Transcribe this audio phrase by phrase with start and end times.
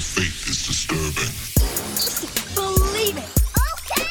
[0.00, 1.28] of fate is disturbing.
[2.54, 3.28] Believe it.
[3.76, 4.06] Okay.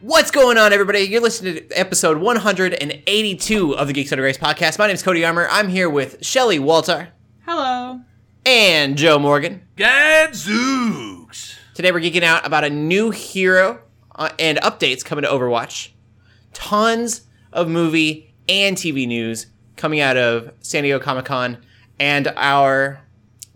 [0.00, 1.00] What's going on, everybody?
[1.00, 4.78] You're listening to episode 182 of the Geeks Under Grace podcast.
[4.78, 5.46] My name is Cody Armour.
[5.50, 7.08] I'm here with Shelly Walter
[7.44, 8.00] Hello.
[8.46, 9.60] and Joe Morgan.
[9.76, 11.58] Gadzooks!
[11.74, 13.82] Today we're geeking out about a new hero
[14.14, 15.90] uh, and updates coming to Overwatch.
[16.54, 17.22] Tons
[17.52, 21.58] of movie and TV news coming out of San Diego Comic Con
[21.98, 23.00] and our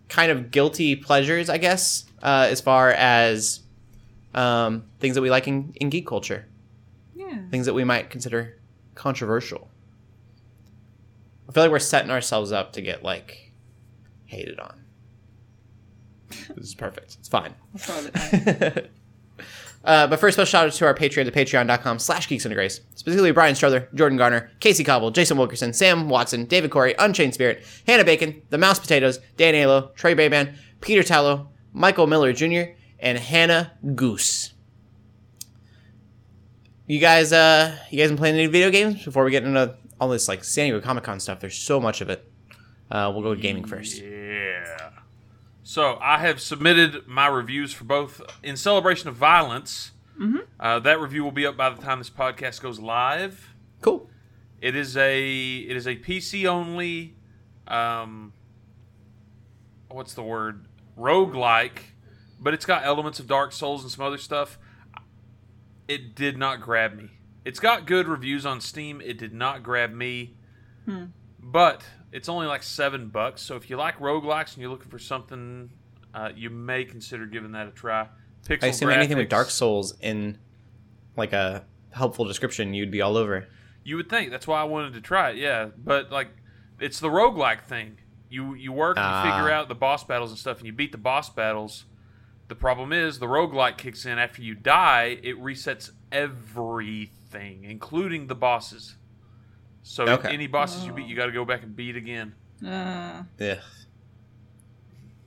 [0.09, 3.60] kind of guilty pleasures, I guess, uh, as far as
[4.34, 6.46] um, things that we like in, in geek culture.
[7.15, 7.38] Yeah.
[7.51, 8.59] things that we might consider
[8.95, 9.69] controversial.
[11.48, 13.52] I feel like we're setting ourselves up to get like
[14.27, 14.84] hated on.
[16.29, 17.16] This is perfect.
[17.20, 17.55] It's fine.
[19.88, 22.83] Uh, but first, special shout out to our Patreon at patreon.com slash geeks under grace.
[22.95, 27.65] Specifically, Brian Strother, Jordan Garner, Casey Cobble, Jason Wilkerson, Sam Watson, David Corey, Unchained Spirit,
[27.87, 33.16] Hannah Bacon, The Mouse Potatoes, Dan Alo, Trey Bayman, Peter Tallow, Michael Miller Jr., and
[33.16, 34.52] Hannah Goose.
[36.87, 40.10] You guys, uh, you guys been playing any video games before we get into all
[40.10, 41.41] this like San Diego Comic Con stuff?
[41.41, 42.30] There's so much of it.
[42.91, 44.02] Uh, we'll go with gaming first.
[44.02, 44.91] Yeah.
[45.69, 49.91] So I have submitted my reviews for both in celebration of violence.
[50.19, 50.38] Mm-hmm.
[50.59, 53.55] Uh, that review will be up by the time this podcast goes live.
[53.83, 54.09] Cool.
[54.63, 57.16] It is a it is a PC only.
[57.66, 58.33] Um,
[59.91, 60.65] what's the word?
[60.99, 61.80] Roguelike,
[62.41, 64.59] but it's got elements of Dark Souls and some other stuff.
[65.87, 67.10] It did not grab me.
[67.44, 69.03] It's got good reviews on Steam.
[69.03, 70.34] It did not grab me.
[71.38, 71.82] But
[72.12, 73.42] it's only like seven bucks.
[73.42, 75.70] So if you like roguelikes and you're looking for something,
[76.14, 78.09] uh, you may consider giving that a try.
[78.47, 80.38] Pixel I assume anything with Dark Souls in
[81.16, 83.47] like a helpful description, you'd be all over.
[83.84, 85.69] You would think that's why I wanted to try it, yeah.
[85.76, 86.28] But like,
[86.81, 87.98] it's the roguelike thing.
[88.31, 89.22] You you work and you Ah.
[89.36, 91.86] figure out the boss battles and stuff, and you beat the boss battles.
[92.48, 95.18] The problem is the roguelike kicks in after you die.
[95.22, 98.97] It resets everything, including the bosses.
[99.83, 100.33] So Okay.
[100.33, 102.34] any bosses you beat, you got to go back and beat again.
[102.65, 103.61] Uh, Yeah.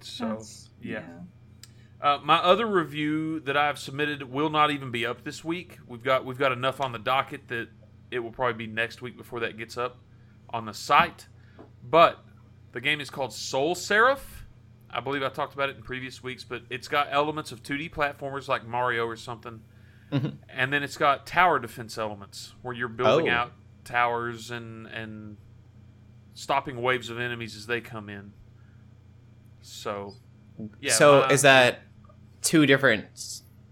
[0.01, 1.03] So that's- yeah.
[2.01, 5.77] Uh, my other review that I've submitted will not even be up this week.
[5.85, 7.69] We've got we've got enough on the docket that
[8.09, 9.97] it will probably be next week before that gets up
[10.49, 11.27] on the site.
[11.87, 12.25] But
[12.71, 14.45] the game is called Soul Seraph.
[14.89, 17.89] I believe I talked about it in previous weeks, but it's got elements of 2D
[17.91, 19.61] platformers like Mario or something,
[20.11, 23.33] and then it's got tower defense elements where you're building Oh.
[23.33, 25.37] out towers and and
[26.33, 28.33] stopping waves of enemies as they come in.
[29.61, 30.15] So,
[30.79, 30.93] yeah.
[30.93, 31.79] so my- is that
[32.41, 33.05] two different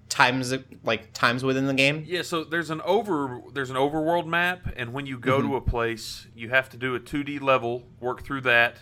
[0.09, 0.53] times
[0.83, 2.03] like times within the game?
[2.07, 5.49] Yeah, so there's an over there's an overworld map, and when you go Mm-hmm.
[5.49, 8.77] to a place, you have to do a 2D level, work through that.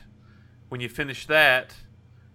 [0.70, 1.74] When you finish that,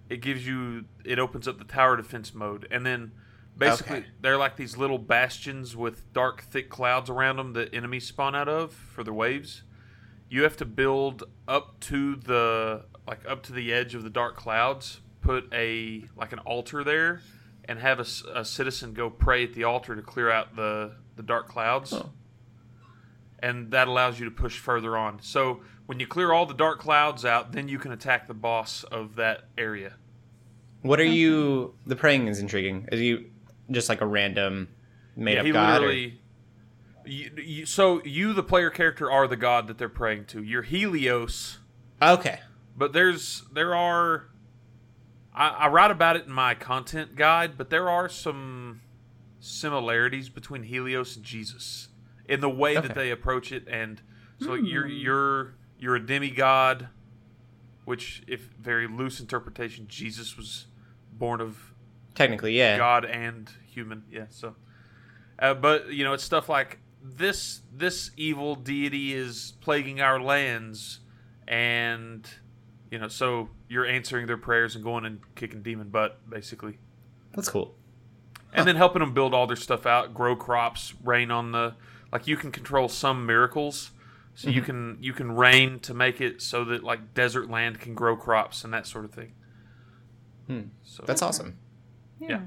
[0.09, 3.13] it gives you it opens up the tower defense mode, and then
[3.57, 4.07] basically Okay.
[4.21, 8.49] they're like these little bastions with dark, thick clouds around them that enemies spawn out
[8.49, 9.63] of for the waves.
[10.29, 14.37] You have to build up to the like up to the edge of the dark
[14.37, 17.21] clouds, put a like an altar there,
[17.67, 21.49] and have a citizen go pray at the altar to clear out the the dark
[21.49, 21.93] clouds.
[21.93, 22.11] Oh.
[23.41, 25.21] And that allows you to push further on.
[25.21, 28.85] So when you clear all the dark clouds out, then you can attack the boss
[28.85, 29.95] of that area.
[30.83, 31.75] What are you?
[31.87, 32.89] The praying is intriguing.
[32.93, 33.31] Is you
[33.71, 34.69] just like a random
[35.17, 35.83] made up he god?
[35.83, 36.19] or- literally.
[37.05, 40.43] You, you, so you, the player character, are the god that they're praying to.
[40.43, 41.59] You're Helios,
[42.01, 42.39] Okay.
[42.77, 44.29] but there's there are.
[45.35, 48.83] I, I write about it in my content guide, but there are some
[49.41, 51.89] similarities between Helios and Jesus
[52.27, 52.87] in the way Okay.
[52.87, 54.01] that they approach it, and
[54.41, 54.65] so hmm.
[54.65, 56.89] you're you're you're a demigod,
[57.85, 60.67] which, if very loose interpretation, Jesus was
[61.13, 61.72] born of
[62.15, 62.77] Technically, yeah.
[62.77, 64.05] God and human.
[64.11, 64.27] Yeah.
[64.29, 64.55] So,
[65.39, 67.63] uh, but you know, it's stuff like this.
[67.73, 71.01] This evil deity is plaguing our lands,
[71.49, 72.29] and
[72.91, 76.79] you know, so you're answering their prayers and going and kicking demon butt, basically,
[77.35, 77.75] That's cool.
[78.53, 81.75] and then helping them build all their stuff out, grow crops, rain on the.
[82.13, 83.93] Like you can control some miracles.
[84.35, 87.95] So you can you can rain to make it so that like desert land can
[87.95, 89.35] grow crops and that sort of thing.
[90.47, 90.61] Hmm.
[90.85, 91.59] So That's awesome.
[92.31, 92.41] Yeah.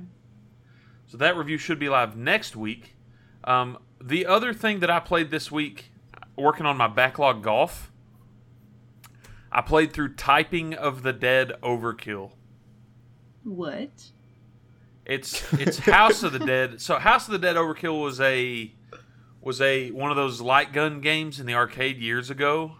[1.07, 2.95] So that review should be live next week.
[3.43, 5.91] Um, the other thing that I played this week,
[6.35, 7.91] working on my backlog golf,
[9.51, 12.31] I played through Typing of the Dead Overkill.
[13.43, 14.11] What?
[15.05, 16.81] It's it's House of the Dead.
[16.81, 18.73] So House of the Dead Overkill was a
[19.41, 22.77] was a one of those light gun games in the arcade years ago.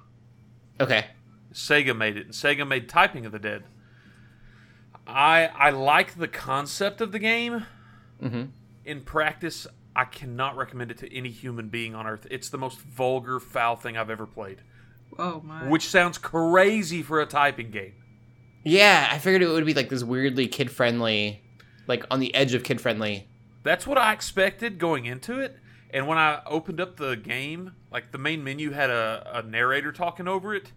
[0.82, 1.06] Okay.
[1.54, 3.64] Sega made it, and Sega made Typing of the Dead.
[5.08, 7.66] I I like the concept of the game.
[8.22, 8.50] Mhm.
[8.86, 12.28] In practice, I cannot recommend it to any human being on earth.
[12.30, 14.62] It's the most vulgar, foul thing I've ever played.
[15.18, 15.68] Oh my.
[15.68, 17.94] Which sounds crazy for a typing game.
[18.64, 21.42] Yeah, I figured it would be like this weirdly kid friendly,
[21.88, 23.28] like on the edge of kid friendly.
[23.64, 25.58] That's what I expected going into it.
[25.92, 29.92] And when I opened up the game, like the main menu had a, a narrator
[29.92, 30.72] talking over it.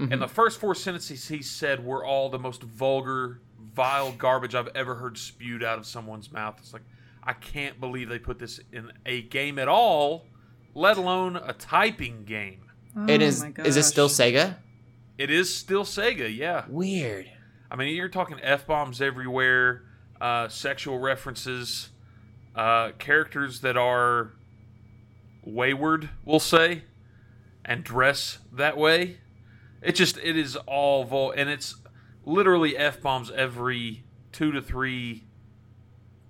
[0.00, 3.40] And the first four sentences he said were all the most vulgar,
[3.78, 6.56] vile garbage I've ever heard spewed out of someone's mouth.
[6.58, 6.82] It's like,
[7.22, 10.26] I can't believe they put this in a game at all,
[10.74, 12.62] let alone a typing game.
[12.96, 13.44] oh it is.
[13.64, 14.08] Is it still.
[14.08, 14.56] Sega?
[15.16, 16.64] It is still Sega, yeah.
[16.68, 17.30] Weird.
[17.70, 19.84] I mean, you're talking f bombs everywhere,
[20.20, 21.90] uh, sexual references,
[22.56, 24.32] uh, characters that are
[25.44, 26.82] wayward, we'll say,
[27.64, 29.18] and dress that way.
[29.82, 31.76] It just it is all vul, and it's
[32.28, 35.24] literally f bombs every two to three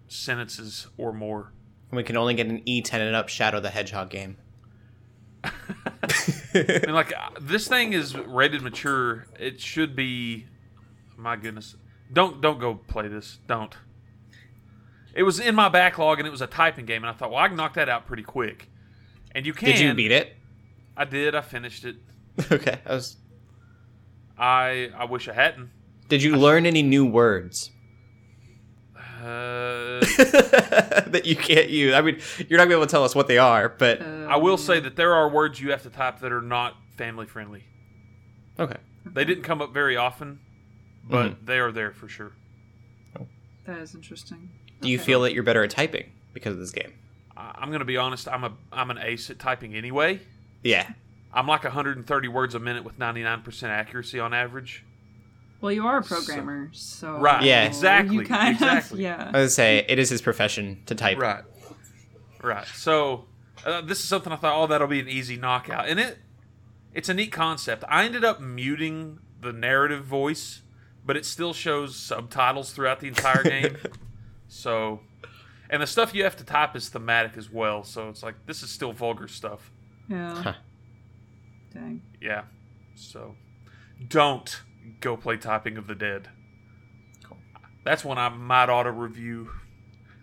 [0.06, 1.53] sentences or more.
[1.91, 4.37] And we can only get an E10 and up Shadow the Hedgehog game.
[5.45, 5.50] I
[6.55, 9.27] mean, like this thing is rated mature.
[9.39, 10.47] It should be.
[11.17, 11.77] My goodness,
[12.12, 13.39] don't don't go play this.
[13.47, 13.77] Don't.
[15.15, 17.41] It was in my backlog and it was a typing game, and I thought, well,
[17.41, 18.69] I can knock that out pretty quick.
[19.33, 19.71] And you can.
[19.71, 20.37] Did you beat it?
[20.97, 21.35] I did.
[21.35, 21.97] I finished it.
[22.53, 22.81] okay.
[22.85, 23.17] I was.
[24.37, 25.71] I I wish I hadn't.
[26.09, 27.71] Did you learn any new words
[28.97, 30.01] Uh,
[31.07, 31.95] that you can't use?
[31.95, 32.19] I mean,
[32.49, 34.81] you're not gonna be able to tell us what they are, but I will say
[34.81, 37.65] that there are words you have to type that are not family friendly.
[38.59, 38.77] okay.
[39.05, 40.41] They didn't come up very often,
[41.09, 42.33] but they are there for sure.
[43.65, 44.49] That is interesting.
[44.81, 46.95] Do you feel that you're better at typing because of this game?
[47.37, 48.29] I- I'm gonna be honest.
[48.29, 50.21] I'm a I'm an ace at typing anyway.
[50.63, 50.89] Yeah.
[51.35, 54.85] I'm like 130 words a minute with 99% accuracy on average.
[55.61, 57.65] Well, you are a programmer, so Right, Yeah.
[57.65, 58.99] exactly, You kind exactly.
[58.99, 59.31] of, yeah.
[59.35, 61.19] I would say it is his profession to type.
[61.19, 61.43] Right.
[62.43, 62.67] Right.
[62.69, 63.25] So
[63.67, 66.19] uh, this is something I thought, oh, that'll be an easy knockout, and it
[66.95, 67.85] it's a neat concept.
[67.89, 70.63] I ended up muting the narrative voice,
[71.05, 73.77] but it still shows subtitles throughout the entire game.
[74.49, 75.01] so,
[75.71, 77.83] and the stuff you have to type is thematic as well.
[77.83, 79.71] So it's like this is still vulgar stuff.
[80.09, 80.35] Yeah.
[80.43, 80.55] Huh.
[81.75, 82.03] Dang.
[82.21, 82.45] Yeah.
[82.95, 83.35] So,
[84.09, 84.63] don't
[85.00, 86.29] go play Typing of the Dead.
[87.25, 87.38] Cool.
[87.85, 89.50] That's one I might ought to review.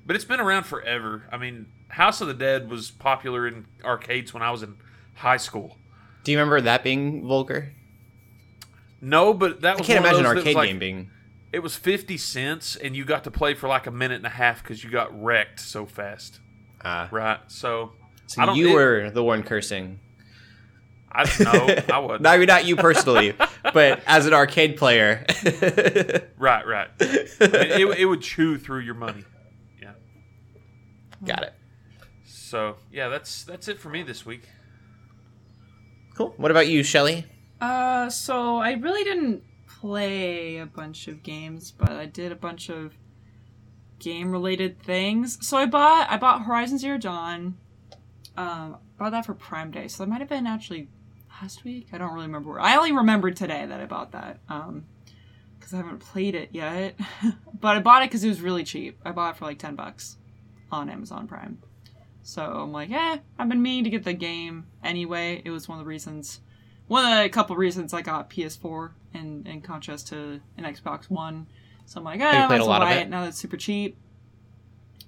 [0.05, 1.23] But it's been around forever.
[1.31, 4.75] I mean, House of the Dead was popular in arcades when I was in
[5.15, 5.77] high school.
[6.23, 7.71] Do you remember that being vulgar?
[9.01, 11.09] No, but that I was can't one of imagine arcade like- game being.
[11.53, 14.29] It was fifty cents, and you got to play for like a minute and a
[14.29, 16.39] half because you got wrecked so fast.
[16.81, 17.39] Uh, Right.
[17.47, 17.93] So,
[18.27, 19.99] so I don't- you it- were the one cursing.
[21.15, 22.21] I no, I wasn't.
[22.23, 23.33] No, I mean, not you personally,
[23.73, 25.25] but as an arcade player.
[26.37, 26.89] right, right.
[26.99, 29.23] I mean, it, it would chew through your money.
[29.81, 29.93] Yeah.
[31.23, 31.53] Got it.
[32.25, 34.43] So yeah, that's that's it for me this week.
[36.15, 36.33] Cool.
[36.37, 37.25] What about you, Shelly?
[37.61, 42.69] Uh, so I really didn't play a bunch of games, but I did a bunch
[42.69, 42.93] of
[43.99, 45.37] game-related things.
[45.45, 47.57] So I bought I bought Horizon Zero Dawn.
[48.37, 50.89] Um, bought that for Prime Day, so that might have been actually
[51.41, 51.87] last week.
[51.93, 52.51] I don't really remember.
[52.51, 52.59] Where.
[52.59, 54.39] I only remembered today that I bought that.
[54.49, 54.85] Um,
[55.57, 56.95] because I haven't played it yet.
[57.59, 58.99] but I bought it because it was really cheap.
[59.03, 60.17] I bought it for like ten bucks
[60.71, 61.57] on Amazon Prime.
[62.21, 65.41] So I'm like, eh, I've been meaning to get the game anyway.
[65.45, 66.41] It was one of the reasons,
[66.87, 71.45] one of the couple reasons I got PS4 in, in contrast to an Xbox One.
[71.85, 73.01] So I'm like, eh, you I played might a as well buy it?
[73.01, 73.95] it now that it's super cheap.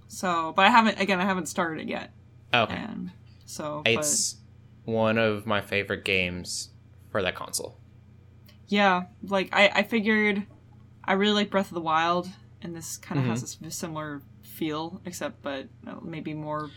[0.08, 2.12] So, but I haven't, again, I haven't started it yet.
[2.54, 2.76] Okay.
[2.76, 3.12] And
[3.46, 4.38] so, It's
[4.88, 6.70] one of my favorite games
[7.12, 7.78] for that console.
[8.68, 10.46] yeah, like I, I figured
[11.04, 12.28] I really like Breath of the Wild,
[12.62, 13.66] and this kind of has Mm-hmm.
[13.66, 15.68] this similar feel, except, but
[16.02, 16.70] maybe more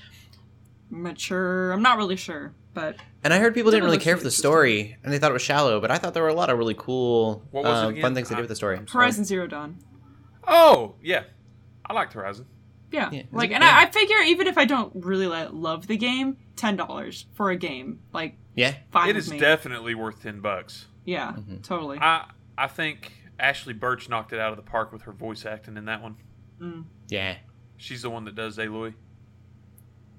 [0.91, 1.73] mature.
[1.73, 4.97] I'm not really sure, but And I heard people didn't really care for the story,
[5.03, 5.81] and they thought it was shallow.
[5.81, 8.15] But I thought there were a lot of really cool, What was it uh, fun
[8.15, 8.81] things to do with the story.
[8.93, 9.79] Horizon Zero Dawn.
[10.47, 11.25] Oh yeah,
[11.87, 12.47] I liked Horizon.
[12.93, 13.79] Yeah, Yeah, like, and yeah.
[13.79, 17.51] I, I figure even if I don't really like, love the game, ten dollars for
[17.51, 19.39] a game, like, Yeah, fine it me.
[19.39, 20.87] definitely worth ten bucks.
[21.05, 21.57] yeah, Mm-hmm.
[21.63, 21.99] totally.
[21.99, 22.27] I
[22.59, 25.87] I think Ashly Burch knocked it out of the park with her voice acting in
[25.87, 26.17] that one.
[27.09, 27.37] yeah.
[27.79, 28.93] She's the one that does Aloy.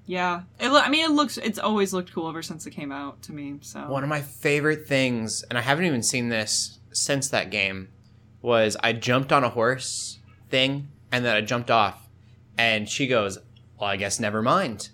[0.04, 0.68] yeah, it.
[0.70, 1.38] Lo- I mean, it looks.
[1.38, 3.58] It's always looked cool ever since it came out to me.
[3.60, 7.88] So One of my favorite things, and I haven't even seen this since that game,
[8.40, 10.18] was I jumped on a horse
[10.50, 12.08] thing, and then I jumped off,
[12.58, 13.38] and she goes,
[13.78, 14.88] "Well, I guess never mind."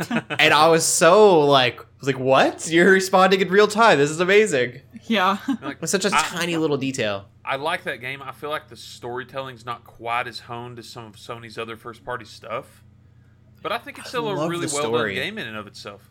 [0.38, 2.68] and I was so like, I was like, "What?
[2.70, 3.98] You're responding in real time?
[3.98, 5.38] This is amazing." Yeah.
[5.60, 7.26] Like, It's such a I- tiny little detail.
[7.44, 8.22] I like that game.
[8.22, 12.04] I feel like the storytelling's not quite as honed as some of Sony's other first
[12.04, 12.84] party stuff.
[13.62, 16.08] But I think it's still a really well done game in and of itself.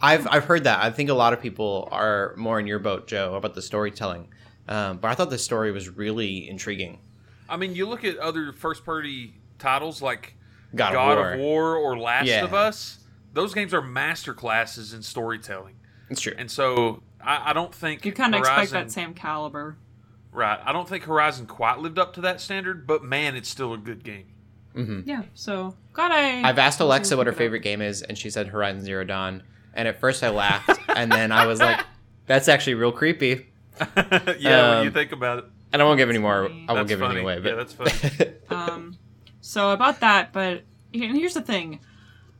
[0.00, 0.82] I've I've heard that.
[0.82, 4.28] I think a lot of people are more in your boat, Joe, about the storytelling.
[4.68, 6.98] Um, but I thought the story was really intriguing.
[7.48, 10.35] I mean, you look at other first party titles like
[10.74, 11.32] God, God of War.
[11.34, 12.44] of War or Last Yeah.
[12.44, 12.98] of Us.
[13.32, 15.76] Those games are master classes in storytelling.
[16.10, 16.34] It's true.
[16.36, 19.76] And so I, I don't think You kind of expect that same caliber.
[20.32, 20.58] Right.
[20.64, 23.78] I don't think Horizon quite lived up to that standard, but man, it's still a
[23.78, 24.26] good game.
[25.06, 25.22] Yeah.
[25.32, 26.46] So glad I.
[26.46, 27.44] I've asked Alexa what her pick it up.
[27.46, 29.42] favorite game is, and she said Horizon Zero Dawn.
[29.72, 31.80] And at first I laughed, and then I was like,
[32.26, 33.46] "That's actually real creepy."
[33.96, 35.44] yeah, when Um, you think about it.
[35.72, 36.44] And I won't give any more.
[36.44, 37.14] I won't That's give funny.
[37.16, 37.38] any away.
[37.40, 38.32] But Yeah, that's funny.
[38.50, 38.98] Um,
[39.46, 41.80] so about that, but here- here's the thing.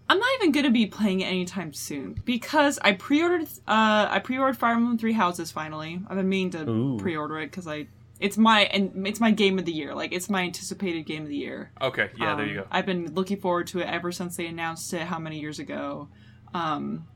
[0.08, 3.48] I'm not even gonna be playing it anytime soon because I pre-ordered.
[3.66, 6.00] Uh, I pre-ordered Fire Emblem Three Houses finally.
[6.08, 6.96] I've been meaning to Ooh.
[6.98, 7.88] pre-order it because I.
[8.18, 9.94] It's my and it's my game of the year.
[9.94, 11.70] Like it's my anticipated game of the year.
[11.82, 12.66] Okay, yeah, there Um, you go.
[12.70, 15.02] I've been looking forward to it ever since they announced it.
[15.02, 16.08] How many years ago?
[16.54, 17.06] Um,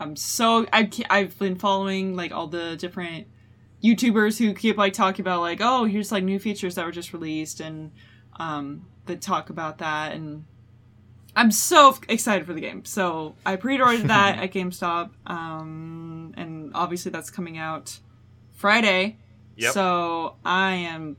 [0.00, 3.26] I'm so I I've been following like all the different
[3.84, 7.12] YouTubers who keep like talking about like oh here's like new features that were just
[7.12, 7.92] released and
[8.40, 10.44] um that talk about that and
[11.36, 12.84] I'm so f- excited for the game.
[12.84, 17.98] So I pre-ordered that at GameStop um and obviously that's coming out
[18.52, 19.16] Friday.
[19.56, 19.72] Yep.
[19.74, 21.16] So I am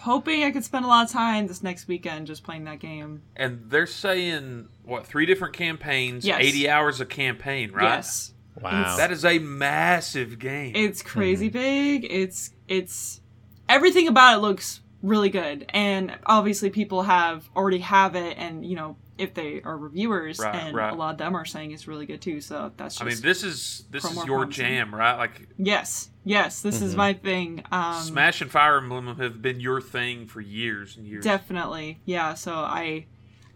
[0.00, 3.22] hoping I could spend a lot of time this next weekend just playing that game.
[3.36, 6.40] And they're saying what three different campaigns, Yes.
[6.42, 7.84] eighty hours of campaign, right?
[7.96, 8.32] Yes.
[8.60, 8.96] wow.
[8.96, 10.72] That is a massive game.
[10.76, 12.06] It's crazy big.
[12.10, 13.20] It's it's
[13.68, 15.66] everything about it looks really good.
[15.70, 20.54] And obviously people have already have it and you know, if they are reviewers Right,
[20.54, 20.92] and right.
[20.92, 22.40] a lot of them are saying it's really good too.
[22.40, 24.64] So that's just I mean, this is this is your promising.
[24.66, 25.16] jam, right?
[25.16, 26.10] Like Yes.
[26.24, 27.62] Yes, this is my thing.
[27.72, 31.24] Um Smash and Fire Emblem have been your thing for years and years.
[31.24, 32.34] Definitely, yeah.
[32.34, 33.06] So I,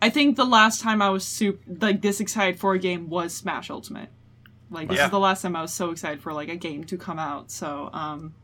[0.00, 3.34] I think the last time I was super like this excited for a game was
[3.34, 4.08] Smash Ultimate.
[4.70, 5.04] Like this Yeah.
[5.04, 7.50] is the last time I was so excited for like a game to come out.
[7.50, 8.34] So um,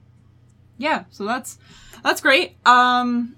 [0.78, 1.04] yeah.
[1.10, 1.58] So that's
[2.02, 2.56] that's great.
[2.66, 3.36] Um,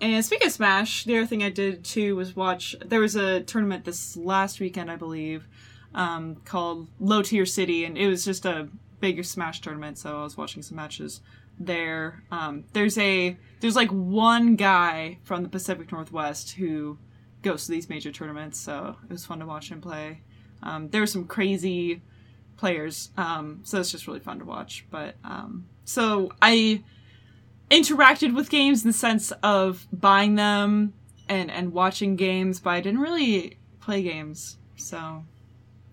[0.00, 2.74] and speaking of Smash, the other thing I did too was watch.
[2.84, 5.46] There was a tournament this last weekend, I believe,
[5.94, 8.68] um, called Low Tier City, and it was just a
[9.00, 9.98] bigger Smash tournament.
[9.98, 11.20] So I was watching some matches
[11.58, 12.22] there.
[12.30, 16.98] Um, there's a there's like one guy from the Pacific Northwest who
[17.42, 20.22] goes to these major tournaments, so it was fun to watch him play.
[20.62, 22.02] Um, there were some crazy
[22.56, 24.86] players, um, so it's just really fun to watch.
[24.90, 26.82] But um, so I
[27.70, 30.92] interacted with games in the sense of buying them
[31.30, 34.58] and and watching games, but I didn't really play games.
[34.76, 35.24] So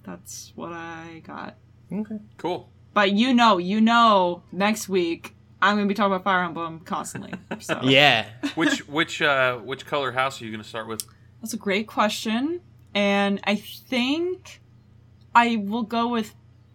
[0.04, 1.56] that's what I got.
[1.92, 2.20] okay.
[2.38, 2.70] Cool.
[2.94, 7.34] But you know, you know, next week I'm gonna be talking about Fire Emblem constantly.
[7.60, 8.26] So Yeah.
[8.56, 11.04] Which which uh which color house are you going to start with?
[11.42, 12.60] that's a great question,
[12.94, 14.62] and I think
[15.34, 16.34] I will go with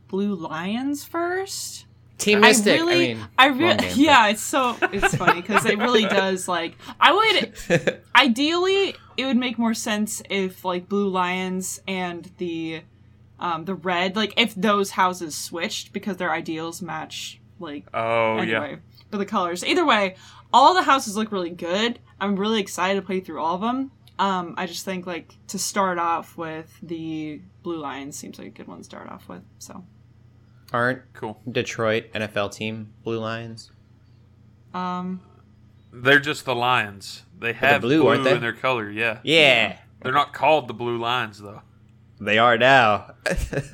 [0.08, 1.86] Blue Lions first.
[2.20, 2.80] Team Mystic.
[2.80, 5.78] I, I really, mean, I wrong really, game, yeah, it's so it's funny because it
[5.78, 11.80] really does like I would ideally it would make more sense if like blue lions
[11.88, 12.82] and the
[13.38, 18.78] um the red like if those houses switched because their ideals match like Oh anyway
[19.10, 19.64] but the colors.
[19.64, 20.16] Either way
[20.52, 21.98] all the houses look really good.
[22.20, 25.58] I'm really excited to play through all of them um i just think like to
[25.58, 29.42] start off with the blue lions seems like a good one to start off with
[29.58, 29.82] so
[30.72, 31.02] Aren't.
[31.14, 31.40] Cool.
[31.50, 33.70] Detroit NFL team Blue Lions?
[34.72, 35.20] um
[35.92, 37.24] They're just the Lions.
[37.38, 38.34] They have blue, blue, aren't they?
[38.34, 39.18] in their color, yeah.
[39.24, 39.78] Yeah.
[40.02, 41.62] They're not called the Blue Lions though.
[42.20, 43.14] They are now.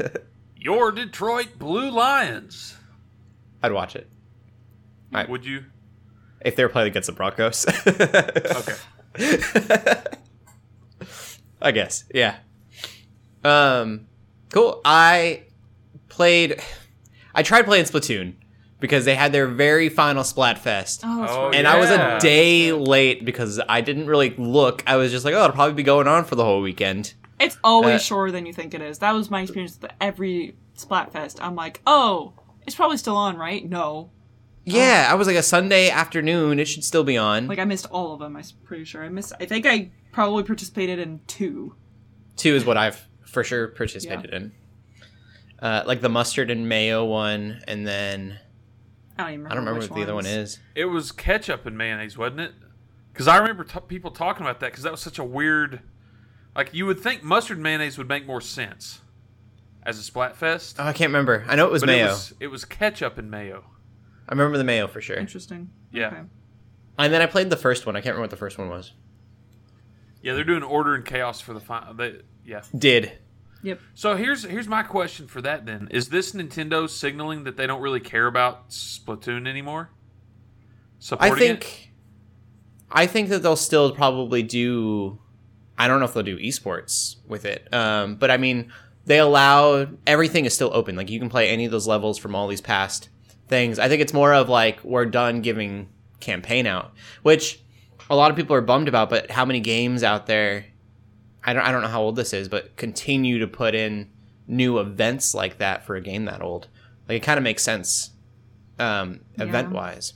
[0.57, 2.77] Your Detroit Blue Lions.
[3.63, 4.09] I'd watch it
[5.13, 5.29] Right.
[5.29, 5.65] Would you?
[6.41, 7.67] if they're playing against the Broncos.
[7.87, 8.75] Okay.
[11.63, 12.05] I guess.
[12.15, 12.37] Yeah.
[13.45, 14.07] Um
[14.51, 14.81] cool.
[14.85, 15.45] I
[16.09, 16.61] played
[17.37, 18.35] I tried playing Splatoon
[18.81, 21.01] because they had their very final Splatfest.
[21.05, 21.55] oh, that's Oh, right.
[21.55, 24.83] And I was a day late because I didn't really look.
[24.87, 27.15] I was just like, oh, it'll probably be going on for the whole weekend.
[27.39, 28.99] It's always Uh, shorter than you think it is.
[28.99, 31.39] That was my experience with every Splatfest.
[31.41, 32.33] I'm like, oh,
[32.67, 33.65] it's probably still on, right?
[33.69, 34.11] No.
[34.65, 36.59] Yeah, I was like a Sunday afternoon.
[36.59, 37.47] It should still be on.
[37.47, 38.37] Like I missed all of them.
[38.37, 39.33] I'm pretty sure I missed.
[39.39, 41.75] I think I probably participated in two.
[42.37, 44.53] Two is what I've for sure participated in.
[45.61, 48.39] Uh, like the mustard and mayo one, and then
[49.19, 49.49] I don't even remember.
[49.51, 50.59] I don't remember which what the other one is.
[50.75, 52.53] It was ketchup and mayonnaise, wasn't it?
[53.13, 55.81] Because I remember t- people talking about that because that was such a weird.
[56.55, 59.01] Like you would think mustard and mayonnaise would make more sense
[59.83, 60.75] as a Splatfest.
[60.79, 61.45] Oh, I can't remember.
[61.49, 62.05] I know it was but mayo.
[62.05, 63.65] it was it was ketchup and mayo.
[64.29, 65.17] I remember the mayo for sure.
[65.17, 65.71] Interesting.
[65.93, 66.09] Yeah.
[66.09, 66.17] Okay.
[66.99, 67.97] And then I played the first one.
[67.97, 68.93] I can't remember what the first one was.
[70.23, 71.95] Yeah, they're doing order and chaos for the final.
[71.95, 72.63] They, yeah.
[72.77, 73.13] Did
[73.63, 73.81] Yep.
[73.95, 75.89] So here's here's my question for that then.
[75.91, 79.91] Is this Nintendo signaling that they don't really care about Splatoon anymore?
[79.93, 81.89] I Supporting think it?
[82.91, 85.19] I think that they'll still probably do
[85.79, 87.73] I don't know if they'll do esports with it.
[87.75, 88.73] Um, but I mean
[89.05, 90.97] they allow everything is still open.
[90.97, 93.09] Like you can play any of those levels from all these past
[93.49, 93.79] things.
[93.79, 95.89] I think it's more of like we're done giving
[96.21, 97.61] campaign out, which
[98.09, 100.67] a lot of people are bummed about, but how many games out there
[101.47, 104.11] I don't I don't know how old this is, but continue to put in
[104.49, 106.69] new events like that for a game that old.
[107.09, 108.11] Like it kind of makes sense
[108.79, 109.45] um Yeah.
[109.45, 110.15] event wise.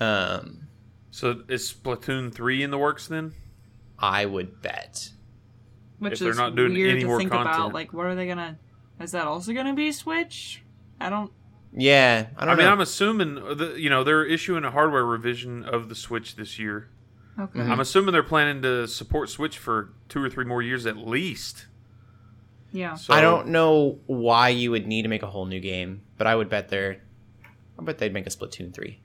[0.00, 0.68] Um
[1.10, 3.34] So is Splatoon three in the works then?
[3.98, 5.10] I would bet.
[5.98, 7.56] Which If they're is not doing weird any to more think content.
[7.56, 7.72] about.
[7.74, 8.56] Like, what are they gonna?
[9.00, 10.62] Is that also gonna be Switch?
[11.00, 11.32] I don't.
[11.72, 12.72] Yeah, I I, don't mean, know.
[12.72, 16.88] I'm assuming the, you know they're issuing a hardware revision of the Switch this year.
[17.38, 17.60] Okay.
[17.60, 17.72] Mm-hmm.
[17.72, 21.66] I'm assuming they're planning to support Switch for two or three more years at least.
[22.72, 22.94] Yeah.
[22.94, 26.26] So I don't know why you would need to make a whole new game, but
[26.26, 27.00] I would bet they're.
[27.78, 29.00] I bet they'd make a Splatoon three.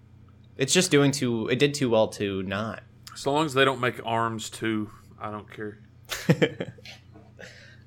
[0.58, 1.48] It's just doing too.
[1.48, 2.84] It did too well to not.
[3.16, 4.90] So long as they don't make Arms two,
[5.22, 5.80] I don't care.
[6.30, 6.56] I don't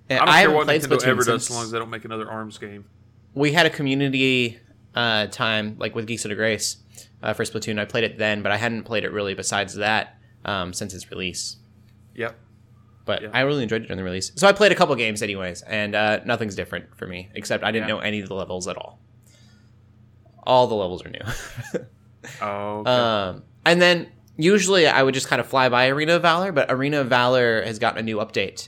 [0.08, 2.30] care haven't what Nintendo Splatoon ever does, as so long as they don't make another
[2.30, 2.84] Arms game.
[3.34, 4.60] we had a community
[4.94, 6.76] uh, time, like with Geeks of the Grace,
[7.22, 7.80] uh, for Splatoon.
[7.80, 10.15] I played it then, but I hadn't played it really besides that
[10.46, 11.56] um, since its release.
[12.14, 12.38] Yep.
[13.04, 13.28] But Yeah.
[13.34, 14.32] I really enjoyed it during the release.
[14.36, 17.70] So I played a couple games anyways, and uh, nothing's different for me except I
[17.70, 17.94] didn't Yeah.
[17.96, 18.98] know any of the levels at all.
[20.44, 21.20] All the levels are new.
[22.42, 22.78] Oh.
[22.80, 22.90] Okay.
[22.90, 26.68] um, and then usually I would just kind of fly by Arena of Valor, but
[26.72, 28.66] Arena of Valor has gotten a new update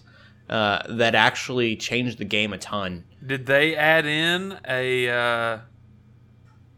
[0.48, 3.02] uh, that actually changed the game a ton.
[3.26, 5.58] Did they add in a uh,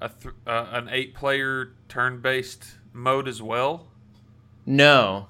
[0.00, 3.88] a th- uh, an eight player turn based mode as well?
[4.70, 5.28] No,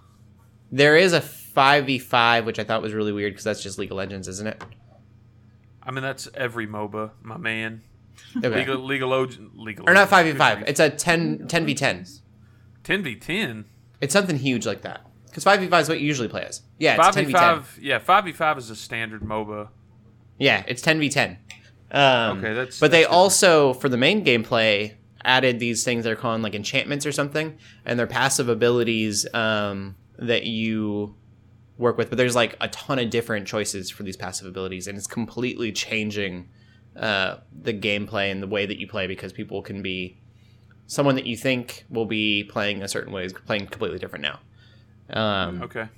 [0.71, 3.79] there is a five v five, which I thought was really weird because that's just
[3.79, 4.63] League of Legends, isn't it?
[5.83, 7.83] I mean, that's every MOBA, my man.
[8.37, 8.49] Okay.
[8.55, 9.09] Legal, legal,
[9.57, 10.63] legal, or not five v five.
[10.69, 12.05] It's a 10 10 v ten.
[12.85, 13.65] ten v ten.
[14.01, 15.01] It's something huge like that.
[15.27, 16.61] Because five v five is what you usually play as.
[16.79, 17.43] Yeah, it's Five ten v v ten.
[17.43, 17.79] five.
[17.81, 19.69] Yeah, five v five is a standard MOBA.
[20.39, 21.37] Yeah, it's 10v10.
[21.93, 23.15] Um, Okay, that's- But they different.
[23.17, 27.99] also, for the main gameplay, added these things they're calling like enchantments or something, and
[27.99, 31.15] they're passive abilities um, that you
[31.79, 32.09] work with.
[32.09, 35.73] But there's like a ton of different choices for these passive abilities, and it's completely
[35.73, 36.49] changing
[36.97, 40.19] uh, the gameplay and the way that you play because people can be
[40.87, 44.41] someone that you think will be playing a certain way is playing completely different now.
[45.13, 45.89] Um, Okay.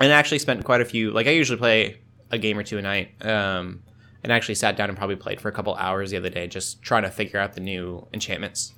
[0.00, 2.00] and I actually spent quite a few like i usually play
[2.30, 3.82] a game or two a night um
[4.22, 6.82] and actually sat down and probably played for a couple hours the other day just
[6.82, 8.74] trying to figure out the new enchantments.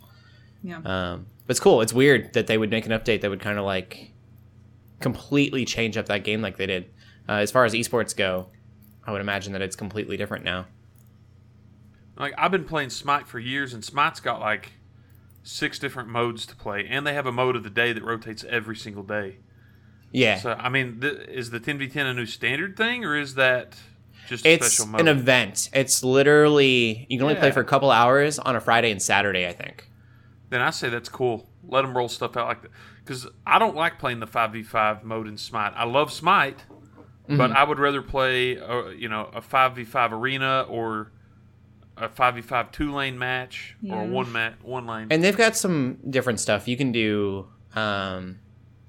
[0.62, 0.80] Yeah.
[0.84, 1.80] um but it's cool.
[1.80, 4.12] It's weird that they would make an update that would kind of like
[5.00, 6.84] completely change up that game like they did.
[7.28, 8.48] Uh, as far as esports go
[9.04, 10.66] i would imagine that it's completely different now.
[12.16, 14.72] Like I've been playing Smite for years, and Smite's got like
[15.42, 18.44] six different modes to play, and they have a mode of the day that rotates
[18.44, 19.38] every single day.
[20.12, 20.38] yeah.
[20.38, 23.76] So I mean, th- is the 10v10 a new standard thing, or is that
[24.28, 25.00] just a it's special mode?
[25.02, 28.90] an event it's literally you can only play for a couple hours on a friday
[28.90, 29.88] and saturday i think
[30.50, 31.48] then I say that's cool.
[31.66, 32.70] Let them roll stuff out like that.
[33.02, 35.72] Because I don't like playing the 5v5 mode in Smite.
[35.74, 37.38] I love Smite, Mm-hmm.
[37.38, 41.12] but I would rather play, uh, you know, a 5v5 arena or
[41.96, 45.06] a 5v5 two lane match or one mat one lane.
[45.10, 46.68] And they've got some different stuff.
[46.68, 48.40] You can do um,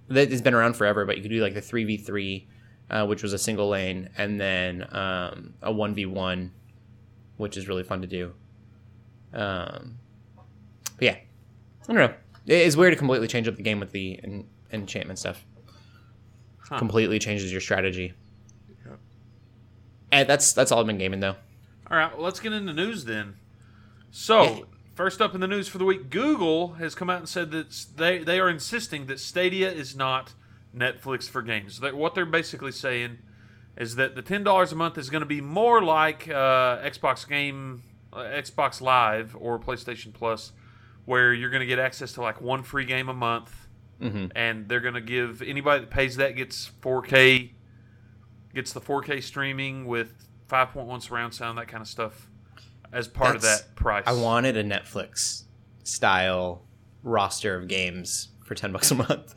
[0.09, 2.49] that has been around forever, but you could do like the three v three,
[2.93, 6.51] uh, which was a single lane, and then um, a one v one,
[7.37, 8.33] which is really fun to do.
[9.33, 9.97] Um,
[10.97, 12.13] but yeah, I don't know.
[12.45, 15.43] It's weird to completely change up the game with the en- enchantment stuff.
[16.59, 16.77] Huh.
[16.77, 18.13] Completely changes your strategy.
[20.11, 21.35] And that's that's all I've been gaming though.
[21.89, 23.37] All right, well, let's get into news then.
[24.11, 27.49] So, first up in the news for the week, Google has come out and said
[27.49, 30.33] that they they are insisting that Stadia is not
[30.75, 31.79] Netflix for games.
[31.79, 33.19] That what they're basically saying
[33.77, 37.27] is that the ten dollars a month is going to be more like uh, Xbox
[37.27, 40.51] Game, uh, Xbox Live, or PlayStation Plus,
[41.05, 43.67] where you're going to get access to like one free game a month,
[44.01, 44.31] Mhm.
[44.35, 47.53] and they're going to give anybody that pays that gets 4K,
[48.53, 52.29] gets the 4K streaming with 5.1 surround sound, that kind of stuff,
[52.91, 54.03] as part That's- of that price.
[54.05, 55.43] I wanted a Netflix
[55.83, 56.63] style
[57.01, 59.33] roster of games for ten bucks a month.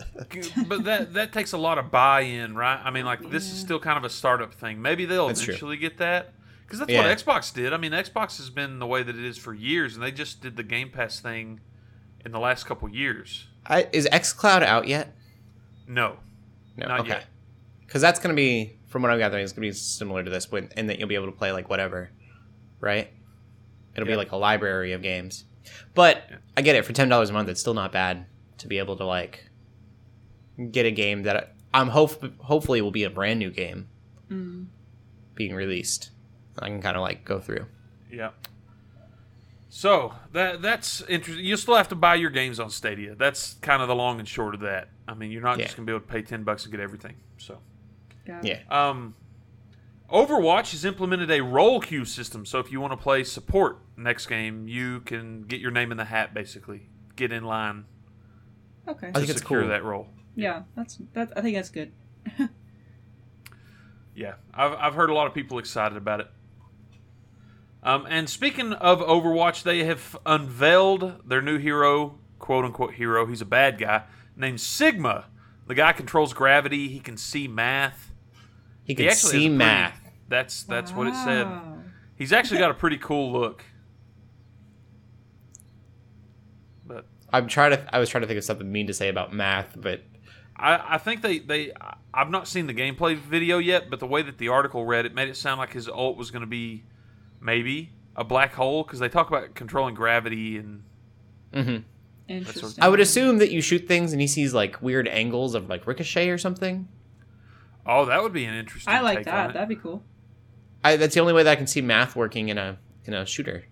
[0.69, 2.81] but that that takes a lot of buy-in, right?
[2.83, 4.81] I mean, like this is still kind of a startup thing.
[4.83, 5.53] Maybe they'll That's true.
[5.53, 6.33] eventually get that
[6.65, 7.07] because that's Yeah.
[7.07, 7.73] what Xbox did.
[7.73, 10.41] I mean, Xbox has been the way that it is for years, and they just
[10.43, 11.61] did the Game Pass thing
[12.25, 13.47] in the last couple years.
[13.67, 15.15] I, is XCloud out yet?
[15.87, 16.17] No,
[16.77, 16.87] No.
[16.89, 17.09] Not okay.
[17.11, 17.27] yet.
[17.81, 20.69] Because that's gonna be, from what I'm gathering, it's gonna be similar to this, when,
[20.77, 22.11] in that you'll be able to play like whatever,
[22.81, 23.13] right?
[23.95, 24.15] It'll Yeah.
[24.15, 25.45] be like a library of games.
[25.95, 26.29] But.
[26.57, 27.49] I get it for ten dollars a month.
[27.49, 28.27] It's still not bad
[28.59, 29.47] to be able to like
[30.71, 33.89] get a game that I'm hope hopefully will be a brand new game
[34.31, 34.67] Mm.
[35.35, 36.11] being released.
[36.59, 37.67] I can kind of like go through.
[38.11, 38.31] yeah.
[39.69, 41.45] So that that's interesting.
[41.45, 43.15] You still have to buy your games on Stadia.
[43.15, 44.89] That's kind of the long and short of that.
[45.07, 45.65] I mean, you're not Yeah.
[45.67, 47.17] just gonna be able to pay ten bucks and get everything.
[47.37, 47.59] So.
[48.27, 48.45] Got.
[48.45, 48.61] Yeah.
[48.71, 49.15] Um,
[50.11, 54.27] Overwatch has implemented a role queue system, so if you want to play support next
[54.29, 56.33] game, you can get your name in the hat.
[56.33, 57.85] Basically, get in line
[58.89, 59.09] Okay.
[59.09, 59.69] I to think it's secure cool.
[59.71, 60.09] that role.
[60.35, 61.33] Yeah, that's that.
[61.37, 61.93] I think that's good.
[64.15, 66.31] Yeah, I've I've heard a lot of people excited about it.
[67.83, 73.27] Um, and speaking of Overwatch, they have unveiled their new hero, quote unquote hero.
[73.27, 75.27] He's a bad guy named Sigma.
[75.67, 76.89] The guy controls gravity.
[76.89, 78.11] He can see math.
[78.85, 80.01] He He can actually has see pretty- math.
[80.29, 81.47] That's that's what it said.
[82.17, 83.65] He's actually got a pretty cool look.
[86.87, 87.95] But I'm trying to.
[87.95, 90.03] I was trying to think of something mean to say about math, but
[90.57, 91.73] I, I think they, they
[92.15, 95.15] I've not seen the gameplay video yet, but the way that the article read, it
[95.15, 96.85] made it sound like his ult was going to be
[97.41, 100.83] maybe a black hole because they talk about controlling gravity and
[101.53, 101.85] mhm.
[102.29, 102.83] Interesting.
[102.83, 105.87] I would assume that you shoot things and he sees like weird angles of like
[105.87, 106.89] ricochet or something.
[107.87, 108.93] oh, that would be an interesting.
[108.93, 109.51] I like take on that.
[109.51, 109.53] it.
[109.53, 110.03] That'd be cool.
[110.83, 113.27] I, that's the only way that I can see math working in a in a
[113.27, 113.65] shooter.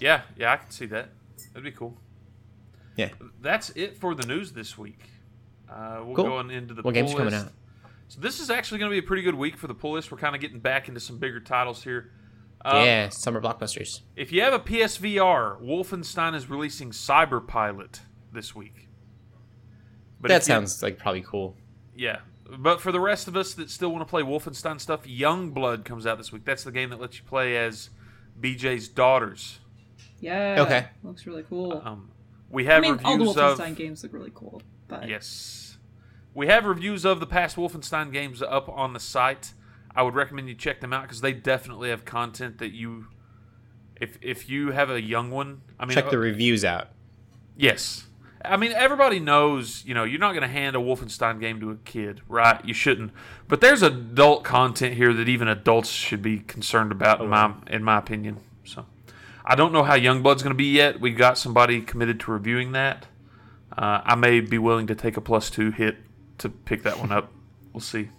[0.00, 1.10] Yeah, yeah, I can see that.
[1.52, 1.96] That'd be cool.
[2.96, 3.10] Yeah.
[3.40, 5.00] That's it for the news this week.
[5.70, 6.24] Uh, we'll Cool.
[6.26, 7.48] go on into the What games pull coming out?
[8.08, 10.12] So this is actually going to be a pretty good week for the pull list.
[10.12, 12.10] We're kind of getting back into some bigger titles here.
[12.64, 14.00] Um, yeah, summer blockbusters.
[14.14, 18.00] If you have a PSVR, Wolfenstein is releasing Cyber Pilot
[18.32, 18.88] this week.
[20.20, 21.56] But that if you- sounds like probably cool.
[21.96, 22.18] yeah.
[22.58, 25.86] But for the rest of us that still want to play Wolfenstein stuff, Young Blood
[25.86, 26.44] comes out this week.
[26.44, 27.88] That's the game that lets you play as
[28.38, 29.58] BJ's daughters.
[30.22, 30.62] Yeah.
[30.62, 30.86] Okay.
[31.02, 31.82] Looks really cool.
[31.84, 32.10] Um,
[32.48, 33.04] we have reviews.
[33.04, 34.62] I have mean, all the Wolfenstein of games look really cool.
[34.88, 35.76] But yes,
[36.32, 39.52] we have reviews of the past Wolfenstein games up on the site.
[39.94, 43.08] I would recommend you check them out because they definitely have content that you,
[44.00, 46.88] if if you have a young one, I mean, Check the uh, reviews out.
[47.56, 48.06] Yes.
[48.44, 51.70] I mean, everybody knows, you know, you're not going to hand a Wolfenstein game to
[51.70, 52.64] a kid, right?
[52.64, 53.12] You shouldn't.
[53.46, 57.84] But there's adult content here that even adults should be concerned about, in my in
[57.84, 58.38] my opinion.
[58.64, 58.86] So,
[59.44, 61.00] I don't know how Youngblood's going to be yet.
[61.00, 63.06] We got somebody committed to reviewing that.
[63.76, 65.96] Uh, I may be willing to take a plus two hit
[66.38, 67.30] to pick that one up.
[67.72, 68.10] We'll see.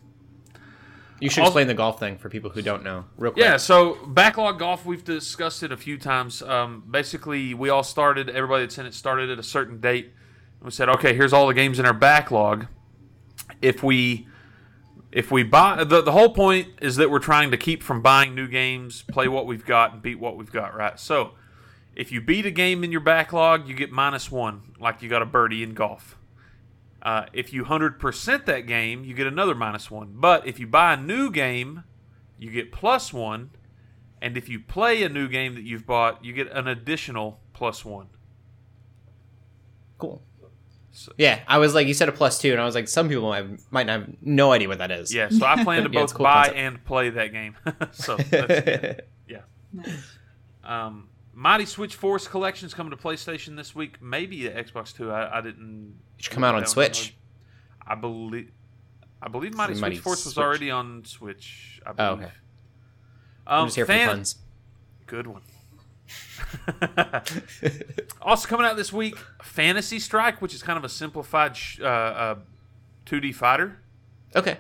[1.19, 3.45] You should Also- explain the golf thing for people who don't know, real quick.
[3.45, 6.41] Yeah, so backlog golf, we've discussed it a few times.
[6.41, 10.05] Um, basically, we all started, everybody that's in it started at a certain date.
[10.05, 12.65] And we said, okay, here's all the games in our backlog.
[13.61, 14.27] If we
[15.13, 18.33] if we buy the, the whole point is that we're trying to keep from buying
[18.33, 20.99] new games, play what we've got, and beat what we've got, right?
[20.99, 21.33] So
[21.95, 25.21] if you beat a game in your backlog, you get minus one, like you got
[25.21, 26.17] a birdie in golf.
[27.03, 30.13] Uh, if you 100% that game, you get another minus one.
[30.15, 31.83] But if you buy a new game,
[32.39, 33.51] you get plus one.
[34.19, 37.85] And if you play a new game that you've bought, you get an additional plus
[37.85, 38.07] one.
[39.99, 40.23] Cool.
[40.95, 43.09] So- Yeah, I was like, you said a plus two, and I was like, some
[43.09, 45.13] people might, might not have no idea what that is.
[45.13, 46.57] Yeah, so I plan to Yeah, both a cool buy concept.
[46.57, 47.55] and play that game.
[47.91, 49.39] so that's, yeah.
[49.73, 50.17] nice.
[50.63, 54.01] Um, Mighty Switch Force Collection's coming to PlayStation this week.
[54.01, 55.11] Maybe at Xbox Two.
[55.11, 55.95] I, I didn't.
[56.19, 57.15] It should come out on Switch.
[57.87, 57.91] download.
[57.91, 58.51] I believe.
[59.21, 61.81] I believe Mighty, Mighty Switch Force was already on Switch.
[61.85, 62.27] I Oh, believe.
[62.27, 62.33] okay.
[63.47, 64.35] Um, I'm just here for fan- the puns.
[65.07, 65.41] Good one.
[68.21, 71.85] also coming out this week, Fantasy Strike, which is kind of a simplified sh- uh,
[71.85, 72.35] uh,
[73.05, 73.79] 2D fighter,
[74.35, 74.57] Okay.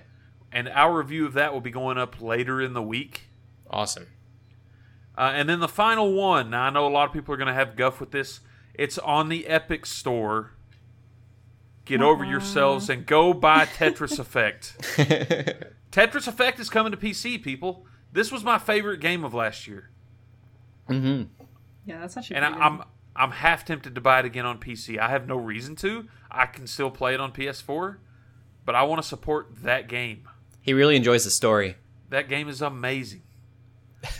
[0.51, 3.29] and our review of that will be going up later in the week.
[3.69, 4.07] Awesome.
[5.17, 6.49] Uh, and then the final one.
[6.49, 8.39] Now I know a lot of people are going to have guff with this.
[8.73, 10.51] It's on the Epic Store.
[11.85, 14.75] Get over yourselves and go buy Tetris Effect.
[15.91, 17.85] Tetris Effect is coming to PC, people.
[18.11, 19.89] This was my favorite game of last year,
[20.87, 21.23] hmm
[21.85, 22.37] Yeah, that's actually.
[22.37, 22.67] and I, pretty good.
[22.81, 22.83] I'm
[23.15, 24.97] I'm half tempted to buy it again on PC.
[24.97, 26.07] I have no reason to.
[26.31, 27.97] I can still play it on PS4,
[28.65, 30.27] but I want to support that game.
[30.61, 31.75] He really enjoys the story.
[32.09, 33.21] That game is amazing.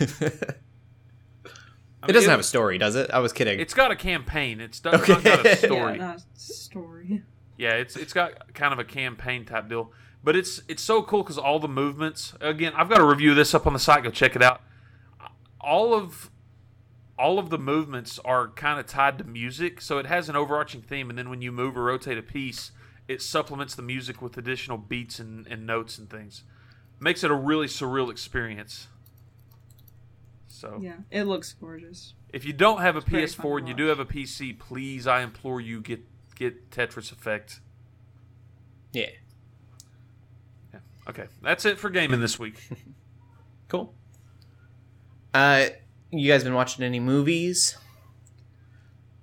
[2.04, 3.10] I It doesn't have a story, does it?
[3.12, 3.60] I was kidding.
[3.60, 4.60] It's got a campaign.
[4.60, 5.14] It's not, Okay.
[5.14, 5.98] not got a Yeah, story.
[5.98, 7.24] not a story.
[7.58, 9.92] Yeah, it's it's got kind of a campaign type deal,
[10.24, 12.34] but it's it's so cool because all the movements.
[12.42, 14.04] Again, I've got a review of this up on the site.
[14.04, 14.62] Go check it out.
[15.62, 16.30] All of
[17.18, 20.82] all of the movements are kind of tied to music, so it has an overarching
[20.82, 21.10] theme.
[21.10, 22.72] And then when you move or rotate a piece,
[23.08, 26.44] it supplements the music with additional beats and, and notes and things.
[27.00, 28.88] Makes it a really surreal experience.
[30.48, 32.14] So Yeah, it looks gorgeous.
[32.32, 34.58] if you don't have a very fun to PS4 and you do have a PC,
[34.58, 36.02] please, I implore you get
[36.36, 37.60] get Tetris Effect.
[38.92, 39.08] yeah.
[40.74, 40.80] Yeah.
[41.10, 42.56] Okay, that's it for gaming this week.
[43.70, 43.96] Cool.
[45.34, 45.66] Uh,
[46.20, 47.78] you guys been watching any movies?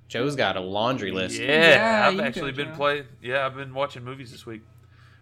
[0.09, 1.38] Joe's got a laundry list.
[1.40, 3.05] Yeah, Yeah, I've actually been playing.
[3.22, 4.62] Yeah, I've been watching movies this week.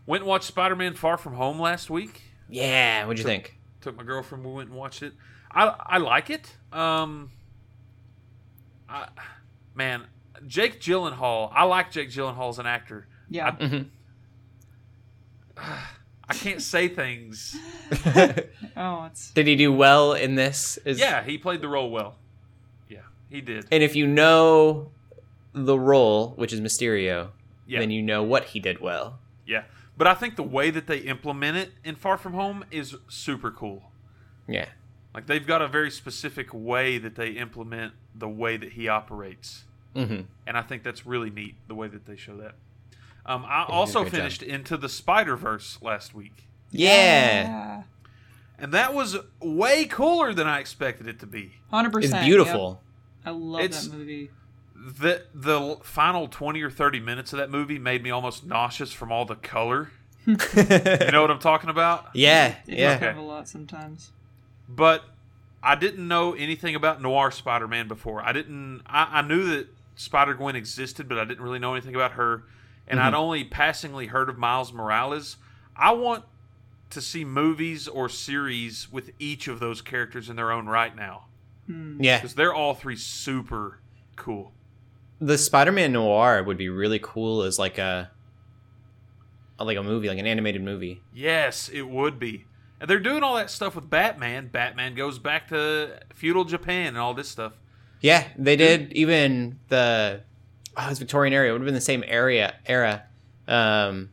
[0.06, 2.22] Went and watched Spider-Man: Far From Home last week.
[2.48, 3.58] Yeah, what'd you think?
[3.82, 4.44] Took my girlfriend.
[4.44, 5.12] We went and watched it.
[5.52, 6.56] I I like it.
[6.72, 7.30] Um,
[8.88, 9.08] I,
[9.74, 10.06] man,
[10.46, 11.50] Jake Gyllenhaal.
[11.54, 13.06] I like Jake Gyllenhaal as an actor.
[13.28, 13.50] Yeah.
[13.54, 13.82] hmm
[16.28, 17.56] I can't say things.
[18.76, 20.78] oh, it's Did he do well in this?
[20.84, 22.16] Is, Yeah, he played the role well.
[22.88, 23.66] Yeah, he did.
[23.70, 24.90] And if you know
[25.52, 27.30] the role, which is Mysterio,
[27.66, 29.18] Yeah, then you know what he did well.
[29.46, 29.64] yeah.
[29.96, 33.50] But I think the way that they implement it in Far From Home is super
[33.50, 33.90] cool.
[34.46, 34.66] Yeah.
[35.12, 39.64] Like they've got a very specific way that they implement the way that he operates,
[39.96, 42.54] hmm and I think that's really neat the way that they show that.
[43.26, 44.20] Um, I did a also great job.
[44.20, 47.82] finished Into the Spider Verse last week, Yeah.
[48.58, 51.52] and that was way cooler than I expected it to be.
[51.70, 52.24] hundred It's percent.
[52.26, 52.82] beautiful.
[53.24, 54.30] I love It's- that movie.
[54.80, 59.10] The the final twenty or thirty minutes of that movie made me almost nauseous from
[59.12, 59.90] all the color.
[60.26, 60.34] You
[61.10, 62.08] know what I'm talking about?
[62.14, 62.92] yeah, It yeah.
[62.94, 64.12] does have a lot sometimes.
[64.68, 65.04] but
[65.62, 68.22] I didn't know anything about Noir Spider-Man before.
[68.22, 68.82] I didn't.
[68.86, 72.44] I, I knew that Spider Gwen existed, but I didn't really know anything about her,
[72.88, 73.16] and I'd mm-hmm.
[73.16, 75.36] only passingly heard of Miles Morales.
[75.76, 76.24] I want
[76.90, 81.26] to see movies or series with each of those characters in their own right now
[81.66, 82.02] hmm.
[82.02, 82.18] Yeah.
[82.18, 83.80] because they're all three super
[84.16, 84.52] cool.
[85.20, 88.10] The Spider-Man Noir would be really cool as like a
[89.58, 91.02] like a movie, like an animated movie.
[91.12, 92.44] Yes, it would be.
[92.80, 94.48] And they're doing all that stuff with Batman.
[94.48, 97.54] Batman goes back to feudal Japan and all this stuff.
[98.00, 100.22] Yeah, they did even the
[100.78, 101.48] oh, it was Victorian era.
[101.48, 103.04] It would have been the same area era.
[103.46, 104.10] Um,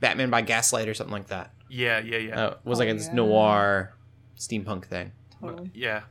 [0.00, 1.52] Batman by Gaslight or something like that.
[1.68, 2.40] Yeah, yeah, yeah.
[2.44, 3.12] Uh, it was like Oh, a yeah.
[3.12, 3.94] noir
[4.38, 5.12] steampunk thing.
[5.40, 5.70] Totally.
[5.74, 6.02] Yeah.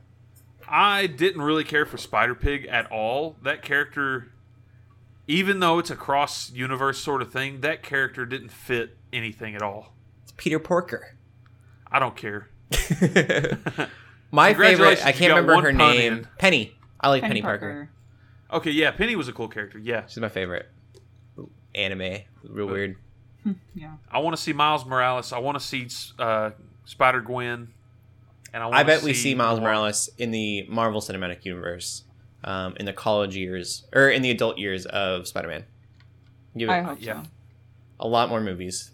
[0.68, 3.36] I didn't really care for Spider Pig at all.
[3.42, 4.30] That character,
[5.26, 9.62] even though it's a cross universe sort of thing, that character didn't fit anything at
[9.62, 9.94] all.
[10.22, 11.16] It's Peter Porker.
[11.90, 12.50] I don't care.
[14.30, 16.12] My favorite, I can't remember her name.
[16.12, 16.28] in.
[16.38, 16.74] Penny.
[17.00, 17.88] I like Penny, Parker.
[18.50, 19.78] Okay, yeah, Penny was a cool character.
[19.78, 20.06] Yeah.
[20.06, 20.68] She's my favorite.
[21.74, 22.96] Anime, real weird.
[23.74, 23.92] Yeah.
[24.10, 25.32] I want to see Miles Morales.
[25.32, 26.50] I want to see uh,
[26.84, 27.68] Spider Gwen.
[28.52, 29.68] And I, I wanna bet we see Miles Noir.
[29.68, 32.04] Morales in the Marvel Cinematic Universe,
[32.44, 35.64] um, in the college years or in the adult years of Spider-Man.
[36.66, 37.22] I hope yeah.
[37.22, 37.28] so.
[38.00, 38.90] a lot more movies.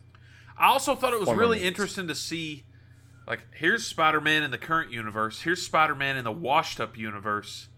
[0.58, 1.68] I also thought it was Former really movies.
[1.68, 2.64] interesting to see,
[3.26, 5.42] like, here's Spider Man in the current universe.
[5.42, 7.68] Here's Spider Man in the washed up universe.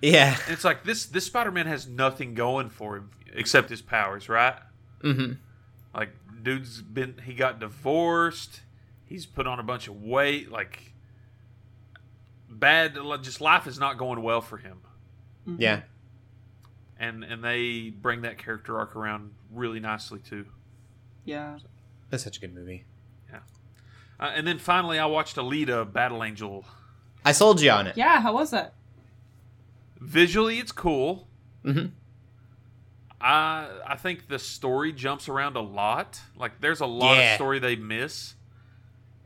[0.00, 0.36] Yeah.
[0.44, 4.28] And it's like this this Spider Man has nothing going for him except his powers,
[4.28, 4.56] right?
[5.02, 5.34] Mm-hmm.
[5.94, 6.10] Like,
[6.42, 8.60] dude's been he got divorced.
[9.06, 10.50] He's put on a bunch of weight.
[10.50, 10.92] Like,
[12.48, 12.96] bad.
[13.22, 14.80] Just life is not going well for him.
[15.56, 15.82] Yeah.
[16.98, 20.46] And and they bring that character arc around really nicely too.
[21.24, 21.58] Yeah.
[22.10, 22.84] That's such a good movie.
[24.20, 26.64] Uh, and then finally, I watched Alita: Battle Angel.
[27.24, 27.96] I sold you on it.
[27.96, 28.20] Yeah.
[28.20, 28.74] How was that?
[30.00, 31.26] Visually, it's cool.
[31.64, 31.86] hmm
[33.20, 36.20] I I think the story jumps around a lot.
[36.36, 37.30] Like there's a lot Yeah.
[37.32, 38.34] of story they miss,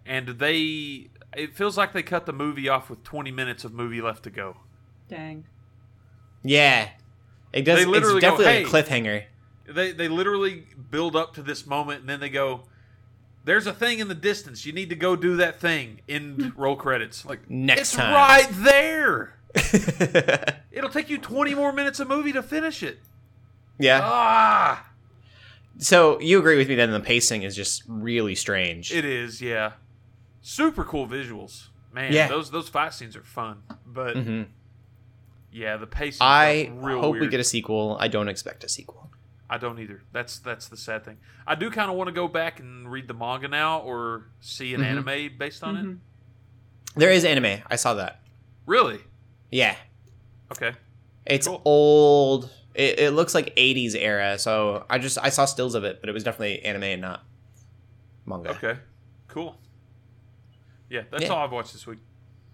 [0.06, 4.00] and they it feels like they cut the movie off with 20 minutes of movie
[4.02, 4.56] left to go.
[5.08, 5.44] Dang.
[6.42, 6.88] Yeah.
[7.52, 7.76] It does.
[7.76, 9.24] They It's literally go, definitely "Hey." a cliffhanger.
[9.66, 12.64] They they literally build up to this moment, and then they go.
[13.44, 14.64] There's a thing in the distance.
[14.64, 16.00] You need to go do that thing.
[16.08, 17.24] In roll credits.
[17.26, 18.14] Like Next it's time.
[18.14, 19.36] right there.
[20.72, 22.98] It'll take you 20 more minutes of movie to finish it.
[23.78, 24.00] yeah.
[24.02, 24.90] Ah,
[25.78, 28.92] So you agree with me that the pacing is just really strange.
[28.92, 29.40] it is.
[29.42, 29.72] Yeah,
[30.40, 31.68] super cool visuals.
[31.92, 32.28] Man, Yeah.
[32.28, 33.62] those those fight scenes are fun.
[33.86, 34.42] But hmm
[35.50, 36.18] yeah, the pacing.
[36.22, 37.22] I real hope weird.
[37.24, 37.98] we get a sequel.
[38.00, 39.10] I don't expect a sequel.
[39.50, 40.00] I don't either.
[40.12, 41.18] That's that's the sad thing.
[41.46, 44.72] I do kind of want to go back and read the manga now, or see
[44.72, 44.84] an Mhm.
[45.06, 45.84] anime based on it.
[45.84, 45.98] Mhm.
[46.96, 47.60] There is anime.
[47.70, 48.22] I saw that.
[48.64, 49.00] Really?
[49.52, 49.76] Yeah.
[50.50, 50.72] Okay.
[51.24, 51.62] It's Cool.
[51.64, 52.50] old.
[52.74, 54.38] It, it looks like 80s era.
[54.38, 57.22] So I just I saw stills of it, but it was definitely anime and not
[58.26, 58.50] manga.
[58.50, 58.78] Okay.
[59.28, 59.56] Cool.
[60.90, 61.28] Yeah, that's Yeah.
[61.30, 62.00] all I've watched this week.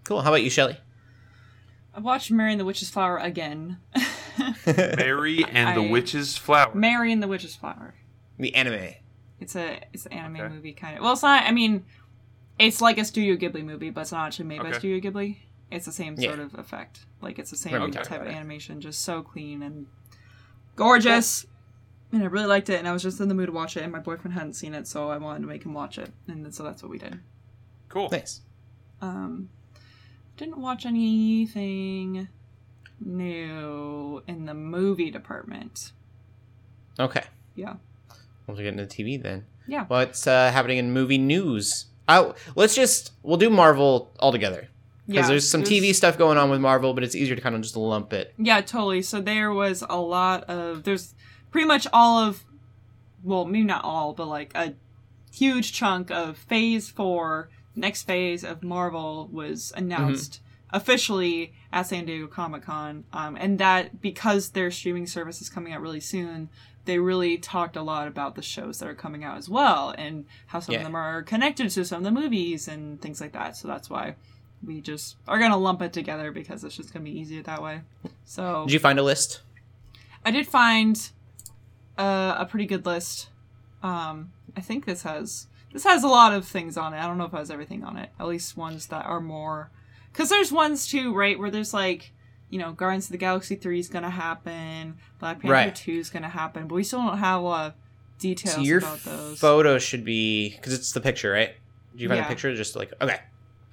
[0.03, 0.21] Cool.
[0.21, 0.77] How about you, Shelly?
[1.93, 3.77] I watched Mary and the Witch's Flower again.
[4.65, 6.73] Mary and the I- Witch's Flower.
[6.73, 7.95] Mary and the Witch's Flower.
[8.37, 8.93] the anime.
[9.39, 10.53] It's a it's an anime Okay.
[10.53, 11.03] movie kind of.
[11.03, 11.43] Well, it's not.
[11.43, 11.85] I mean,
[12.57, 15.37] it's like a Studio Ghibli movie, but it's not actually made by Studio Ghibli.
[15.71, 16.29] It's the same Yeah.
[16.29, 17.05] sort of effect.
[17.21, 18.15] Like it's the same Right, type okay.
[18.17, 19.87] of animation, just so clean and
[20.75, 21.45] gorgeous.
[22.11, 23.83] And I really liked it, and I was just in the mood to watch it,
[23.83, 26.51] and my boyfriend hadn't seen it, so I wanted to make him watch it, and
[26.53, 27.19] so that's what we did.
[27.87, 28.09] Cool.
[28.11, 28.41] Nice.
[28.99, 29.49] Um,
[30.37, 32.27] didn't watch anything
[32.99, 35.91] new in the movie department.
[36.99, 37.23] Okay.
[37.55, 37.75] Yeah.
[38.47, 39.45] Once We'll get into TV then.
[39.67, 39.85] Yeah.
[39.85, 41.85] What's uh, happening in movie news?
[42.07, 44.67] Oh, let's just we'll do Marvel all together
[45.09, 47.55] because Yeah, there's some TV stuff going on with Marvel, but it's easier to kind
[47.55, 48.33] of just lump it.
[48.37, 49.01] Yeah, totally.
[49.01, 51.15] So there was a lot of there's
[51.51, 52.43] pretty much all of
[53.23, 54.75] well, maybe not all, but like a
[55.33, 60.41] huge chunk of phase 4, next phase of Marvel was announced
[60.71, 63.03] officially at San Diego Comic-Con.
[63.11, 66.49] Um and that because their streaming service is coming out really soon,
[66.85, 70.25] they really talked a lot about the shows that are coming out as well and
[70.47, 70.79] how some Yeah.
[70.79, 73.57] of them are connected to some of the movies and things like that.
[73.57, 74.15] So that's why
[74.63, 77.41] we just are going to lump it together because it's just going to be easier
[77.43, 77.81] that way.
[78.25, 79.41] So Did you find a list?
[80.25, 81.09] I did find
[81.97, 83.29] uh, a pretty good list.
[83.83, 86.97] Um, I think this has this has a lot of things on it.
[86.97, 88.09] I don't know if it has everything on it.
[88.19, 89.69] At least ones that are more,
[90.11, 91.37] because there's ones too, right?
[91.39, 92.11] Where there's like,
[92.49, 95.75] you know, Guardians of the Galaxy three is gonna happen, Black Panther Right.
[95.75, 97.73] two is gonna happen, but we still don't have a lot of
[98.17, 99.39] details So your about those.
[99.39, 101.53] photo should be because it's the picture, right?
[101.93, 102.23] Did you find Yeah.
[102.23, 102.53] the picture?
[102.55, 103.19] Just like okay,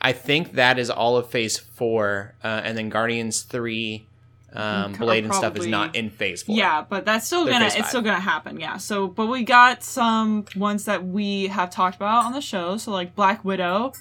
[0.07, 4.07] I think that is all of Phase Four, uh, and then Guardians Three,
[4.53, 6.57] um, Blade and stuff is not in Phase Four.
[6.57, 8.61] Yeah, but that's still They're gonna it's still gonna happen.
[8.61, 8.77] Yeah.
[8.77, 12.77] So, but we got some ones that we have talked about on the show.
[12.77, 13.95] So like Black Widow,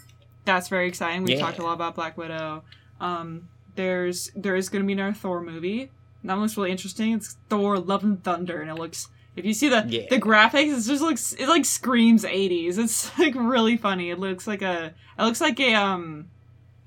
[0.45, 1.23] that's very exciting.
[1.23, 1.39] We Yeah.
[1.39, 2.63] talked a lot about Black Widow.
[3.01, 5.89] Um, there's there is gonna be another Thor movie.
[6.23, 7.13] That looks really interesting.
[7.13, 9.07] It's Thor: Love and Thunder, and it looks.
[9.35, 10.03] If you see the Yeah.
[10.09, 12.77] the graphics, it just looks it like screams 80s.
[12.77, 14.09] It's like really funny.
[14.09, 16.27] It looks like a it looks like a um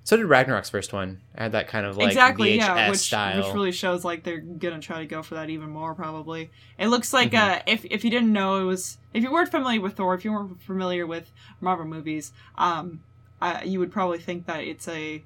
[0.05, 1.21] So did Ragnarok's first one.
[1.37, 3.37] I had that kind of like exactly VHS yeah which style.
[3.45, 6.89] which really shows like they're gonna try to go for that even more probably it
[6.89, 7.59] looks like Mm-hmm.
[7.59, 10.25] uh if if you didn't know it was if you weren't familiar with thor if
[10.25, 11.31] you weren't familiar with
[11.61, 13.03] marvel movies um
[13.41, 15.23] uh, you would probably think that it's a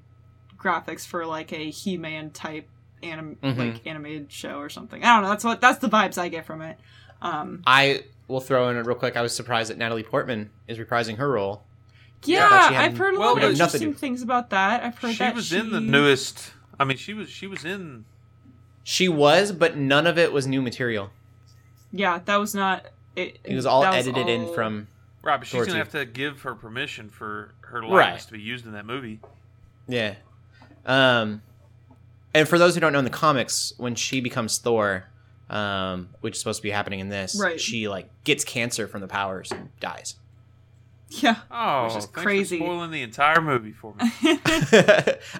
[0.57, 2.67] graphics for like a he-man type
[3.01, 3.57] anim- Mhm.
[3.57, 6.45] like animated show or something i don't know that's what that's the vibes i get
[6.45, 6.77] from it
[7.23, 9.17] um I will throw in it real quick.
[9.17, 11.63] I was surprised that Natalie Portman is reprising her role.
[12.25, 14.21] yeah, thought she had- i've heard a well, lot of we have nothing interesting things
[14.21, 15.13] about that i've heard that.
[15.13, 16.53] She that was in the newest.
[16.79, 18.05] I mean, she was she was in.
[18.85, 21.09] She was, but none of it was new material.
[21.91, 24.87] yeah that was not it, It was all edited in all- from.
[25.21, 28.19] Right, but she's Thor gonna have to give her permission for her Right.
[28.19, 29.19] to be used in that movie.
[29.87, 30.15] Yeah.
[30.85, 31.41] Um,
[32.33, 35.05] and for those who don't know in the comics, when she becomes Thor,
[35.49, 37.59] um, which is supposed to be happening in this, Right.
[37.59, 40.15] she like gets cancer from the powers and dies.
[41.09, 42.57] yeah Oh, Which is crazy.
[42.57, 44.09] for spoiling the entire movie for me.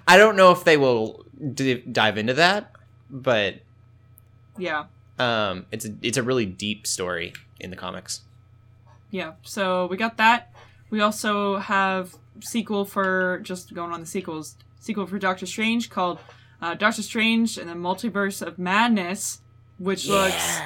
[0.08, 2.72] I don't know if they will d- dive into that,
[3.10, 3.56] but
[4.58, 4.86] yeah
[5.20, 8.22] um, it's a, it's a really deep story in the comics.
[9.12, 10.52] Yeah, so we got that.
[10.90, 14.56] We also have sequel for just going on the sequels.
[14.80, 16.18] Sequel for Doctor Strange called
[16.62, 19.40] uh, Doctor Strange and the Multiverse of Madness,
[19.78, 20.60] which looks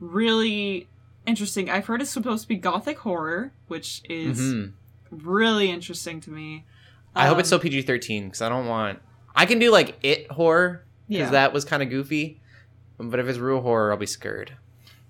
[0.00, 0.88] really
[1.26, 1.70] interesting.
[1.70, 4.64] I've heard it's supposed to be gothic horror, which is hmm
[5.10, 6.64] really interesting to me.
[7.14, 9.00] I hope it's Um, still PG thirteen because I don't want.
[9.36, 11.30] I can do like it horror because Yeah.
[11.30, 12.40] that was kind of goofy,
[12.98, 14.52] but if it's real horror, I'll be scared.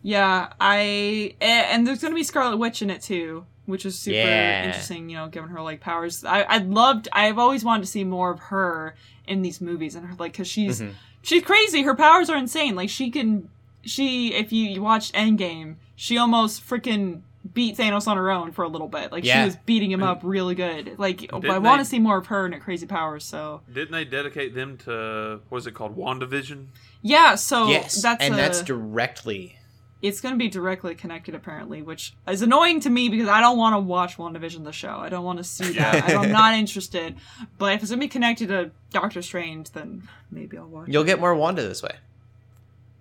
[0.02, 4.64] Yeah, I and there's gonna be Scarlet Witch in it too, which is super Yeah.
[4.64, 5.08] interesting.
[5.08, 6.24] You know, giving her like powers.
[6.24, 7.08] I I'd loved.
[7.12, 8.96] I've always wanted to see more of her
[9.28, 10.94] in these movies, and her like because she's Mhm.
[11.22, 11.82] She's crazy.
[11.82, 12.74] Her powers are insane.
[12.74, 13.48] Like she can
[13.82, 17.22] she if you, you watched Endgame, she almost freaking
[17.54, 19.10] beat Thanos on her own for a little bit.
[19.10, 20.98] Like she was beating him up really good.
[20.98, 23.24] Like I Didn't want to see more of her and her crazy powers.
[23.24, 26.66] So Didn't they dedicate them to what is it called, WandaVision?
[27.02, 29.56] yeah, so yes, that's and a- that's directly.
[30.02, 33.56] It's going to be directly connected apparently which is annoying to me because i don't
[33.56, 37.16] want to watch WandaVision the show i don't want to see that i'm not interested
[37.58, 41.02] but if it's going to be connected to doctor strange then maybe i'll watch You'll
[41.04, 41.06] it.
[41.06, 41.94] get more Wanda this way.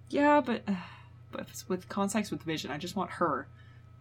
[0.09, 0.73] yeah but uh,
[1.31, 3.47] but if it's with context with vision i just want her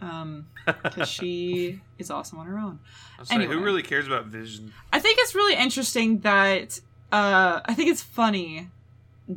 [0.01, 0.47] um
[0.83, 2.79] because she is awesome on her own
[3.19, 3.55] I was saying, Anyway.
[3.57, 4.73] who really cares about Vision?
[4.93, 6.81] I think it's really interesting that
[7.13, 8.71] uh, I think it's funny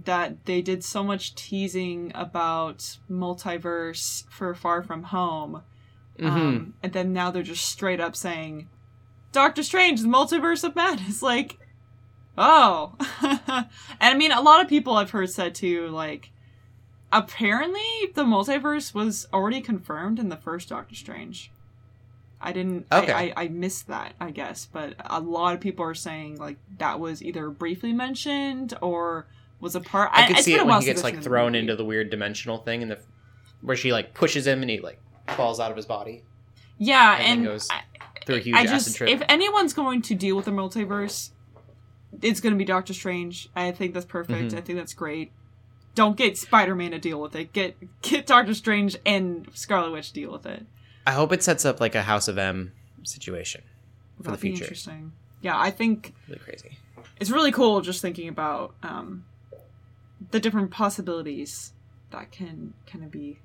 [0.06, 5.62] that they did so much teasing about multiverse for Far From Home,
[6.20, 6.28] Mm-hmm.
[6.28, 8.70] um, and then now they're just straight up saying,
[9.32, 11.58] "Doctor Strange, the multiverse of madness." Like,
[12.38, 13.68] oh, and
[14.00, 16.30] I mean, a lot of people I've heard said too, like,
[17.12, 17.82] apparently
[18.14, 21.52] the multiverse was already confirmed in the first Doctor Strange.
[22.39, 22.86] I didn't.
[22.91, 23.12] Okay.
[23.12, 26.58] I, I, I missed that, I guess, but a lot of people are saying like
[26.78, 29.26] that was either briefly mentioned or
[29.64, 30.11] was a part.
[30.14, 32.84] I could it's see it when he gets like thrown into the weird dimensional thing,
[32.84, 32.99] and the
[33.61, 34.99] where she like pushes him and he like
[35.30, 36.22] falls out of his body
[36.78, 37.82] Yeah, and, and goes I,
[38.26, 39.09] through a huge I acid just trip.
[39.09, 41.30] if anyone's going to deal with the multiverse,
[42.22, 43.49] it's going to be Doctor Strange.
[43.55, 44.51] I think that's perfect.
[44.53, 44.57] Mhm.
[44.57, 45.32] I think that's great.
[45.95, 47.53] Don't get Spider Man to deal with it.
[47.53, 50.66] Get get Doctor Strange and Scarlet Witch to deal with it.
[51.07, 52.72] I hope it sets up like a House of M
[53.03, 53.61] situation
[54.18, 54.64] for the That'd be future.
[54.66, 55.11] interesting.
[55.41, 56.78] Yeah, I think Really crazy.
[57.20, 59.26] it's really cool just thinking about um,
[60.32, 61.74] the different possibilities
[62.12, 63.40] that can kind of be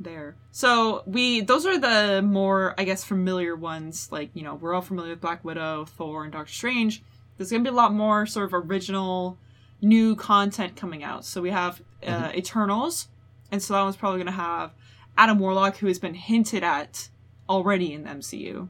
[0.00, 0.36] there.
[0.52, 4.08] So we those are the more I guess familiar ones.
[4.12, 7.02] Like you know we're all familiar with Black Widow, Thor, and Doctor Strange.
[7.36, 9.38] There's gonna be a lot more sort of original,
[9.80, 11.24] new content coming out.
[11.24, 13.08] So we have uh, Eternals,
[13.50, 14.72] and so that one's probably gonna have
[15.16, 17.08] Adam Warlock, who has been hinted at
[17.48, 18.68] already in the MCU.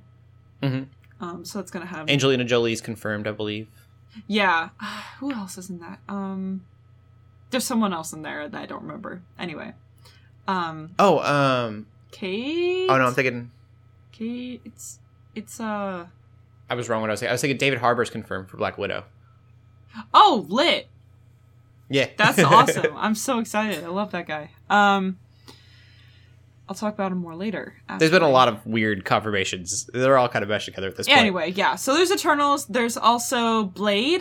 [0.62, 0.86] Mhm.
[1.20, 3.68] Um, so that's gonna have Angelina Jolie's confirmed, I believe.
[4.26, 4.70] yeah.
[5.20, 5.98] Who else is in that?
[6.08, 6.64] Um
[7.50, 9.22] there's someone else in there that I don't remember.
[9.38, 9.72] Anyway.
[10.46, 13.50] Um Oh, um, Kate oh no, I'm thinking.
[14.12, 14.98] Kate it's
[15.34, 16.06] it's uh
[16.70, 17.00] I was wrong.
[17.00, 17.30] What I was saying.
[17.30, 19.04] I was thinking David Harbour's confirmed for Black Widow.
[20.12, 20.88] Oh, lit.
[21.90, 22.94] Yeah, That's awesome.
[22.96, 23.82] I'm so excited.
[23.82, 24.50] I love that guy.
[24.70, 25.18] Um
[26.68, 27.74] I'll talk about him more later.
[27.98, 29.88] There's been a lot of weird confirmations.
[29.94, 31.20] They're all kind of meshed together at this Yeah, point.
[31.22, 31.76] anyway, yeah.
[31.76, 32.66] So there's Eternals.
[32.66, 34.20] There's also Blade.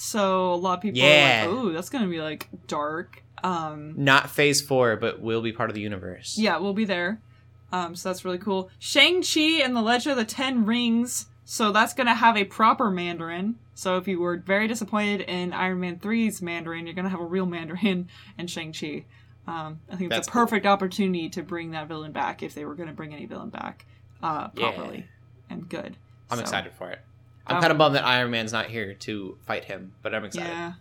[0.00, 1.46] So a lot of people Yeah.
[1.46, 5.52] are like, "Oh, that's gonna be like dark." Um, Not Phase Four, but will be
[5.52, 6.38] part of the universe.
[6.38, 7.20] Yeah, we'll be there.
[7.72, 8.70] Um, so that's really cool.
[8.78, 11.26] Shang-Chi and the Legend of the Ten Rings.
[11.44, 13.56] So that's going to have a proper Mandarin.
[13.74, 17.20] So if you were very disappointed in Iron Man 3's Mandarin, you're going to have
[17.20, 19.04] a real Mandarin in Shang-Chi.
[19.46, 20.42] Um, I think it's That's a cool.
[20.42, 23.50] perfect opportunity to bring that villain back if they were going to bring any villain
[23.50, 23.86] back
[24.22, 24.70] uh, Yeah.
[24.70, 25.06] properly
[25.50, 25.96] and good.
[26.30, 27.00] I'm So, excited for it.
[27.48, 30.24] I'm Um, kind of bummed that Iron Man's not here to fight him, but I'm
[30.24, 30.48] excited.
[30.48, 30.72] Yeah,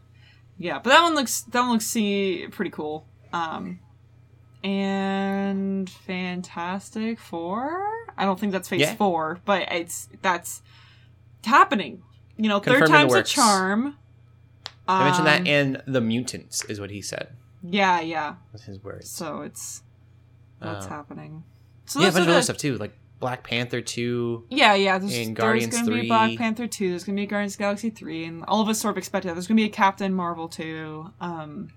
[0.57, 3.05] yeah, but that one looks that one looks see pretty cool.
[3.34, 3.80] Um,
[4.63, 7.86] and Fantastic Four.
[8.18, 8.95] I don't think that's Phase Yeah.
[8.95, 10.61] Four, but it's that's
[11.45, 12.03] happening.
[12.38, 13.95] You know, Confirmed in third time's a charm.
[14.88, 17.30] I mentioned that Um, in the mutants is what he said.
[17.63, 18.36] yeah, yeah.
[18.51, 19.09] That's his words.
[19.09, 19.84] So it's
[20.59, 21.43] that's Uh, happening.
[21.86, 24.45] So yeah, a bunch of other stuff too, like Black Panther two.
[24.49, 24.97] Yeah, yeah.
[24.99, 26.89] There's, in there's going to be Black Panther 2.
[26.89, 28.26] There's going to be Guardians of the Galaxy 3.
[28.26, 29.34] And all of us sort of expect that.
[29.34, 31.11] There's going to be a Captain Marvel 2.
[31.20, 31.72] Um,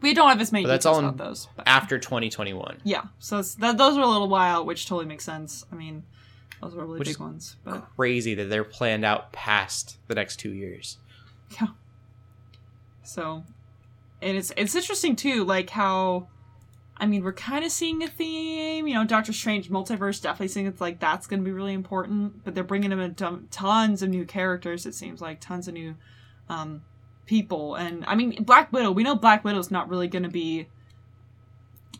[0.00, 1.48] we don't have as many But that's all in- about those.
[1.56, 5.24] But, After 2021, yeah, so it's, that, those are a little while, which totally makes
[5.24, 5.64] sense.
[5.72, 6.04] I mean,
[6.62, 7.56] those were really Which big ones.
[7.64, 10.98] But crazy that they're planned out past the next two years.
[11.60, 11.68] yeah.
[13.02, 13.44] So,
[14.22, 16.28] and it's it's interesting too, like how,
[16.98, 18.86] I mean, we're kind of seeing a theme.
[18.88, 22.42] You know, Doctor Strange multiverse definitely seeing it's like that's going to be really important.
[22.44, 24.86] But they're bringing in ton- tons of new characters.
[24.86, 25.94] It seems like tons of new
[26.48, 26.82] um,
[27.26, 28.92] people, and I mean, Black Widow.
[28.92, 30.68] We know Black Widow's not really going to be.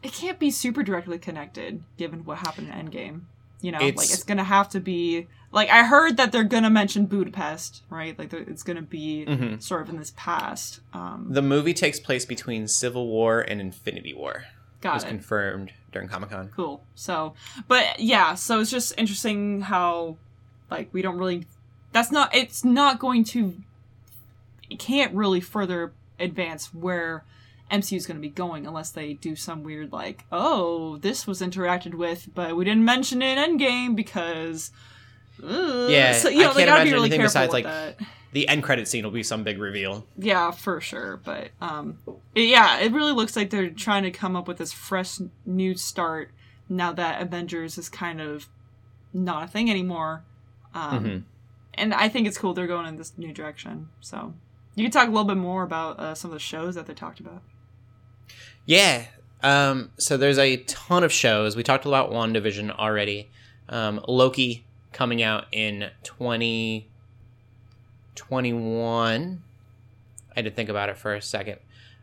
[0.03, 3.20] It can't be super directly connected, given what happened in Endgame.
[3.62, 6.68] You know, like It's- it's gonna have to be like I heard that they're gonna
[6.70, 8.16] mention Budapest, right?
[8.18, 9.62] Like it's gonna be Mhm.
[9.62, 10.80] sort of in this past.
[10.92, 14.44] Um, The movie takes place between Civil War and Infinity War.
[14.81, 15.09] Got was it.
[15.09, 16.51] confirmed during Comic Con.
[16.55, 16.83] Cool.
[16.95, 17.35] So,
[17.68, 20.16] but yeah, so it's just interesting how,
[20.70, 21.47] like, we don't really.
[21.93, 22.35] That's not.
[22.35, 23.55] It's not going to.
[24.68, 27.24] It can't really further advance where
[27.70, 31.41] MCU is going to be going unless they do some weird like, oh, this was
[31.41, 34.70] interacted with, but we didn't mention it in Endgame because.
[35.43, 37.99] uh," Yeah, so, you know, I they can't be imagine really anything besides, like, that.
[38.37, 40.05] The end credit scene will be some big reveal.
[40.18, 41.16] Yeah, for sure.
[41.24, 42.01] But um,
[42.34, 46.32] yeah, it really looks like they're trying to come up with this fresh new start
[46.68, 48.47] now that Avengers is kind of
[49.14, 50.22] not a thing anymore.
[50.74, 51.22] Um, Mhm.
[51.78, 53.89] And I think it's cool they're going in this new direction.
[54.03, 54.34] So
[54.74, 56.93] you can talk a little bit more about uh, some of the shows that they
[56.93, 57.41] talked about.
[58.66, 59.07] Yeah.
[59.43, 61.57] Um, so there's a ton of shows.
[61.57, 63.30] We talked about WandaVision already.
[63.70, 65.89] Um, Loki coming out in
[68.16, 69.42] 2021.
[70.32, 71.58] I had to think about it for a second.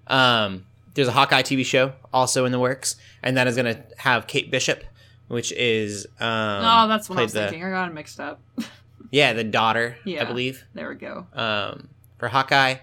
[0.08, 3.84] Um, there's a Hawkeye TV show also in the works, and that is going to
[3.98, 4.84] have Kate Bishop,
[5.28, 7.64] which is um, oh, that's what I was the- thinking.
[7.66, 8.40] I got it mixed up.
[9.12, 11.28] Yeah, the daughter, yeah, I believe There we go.
[11.34, 12.78] um, for Hawkeye.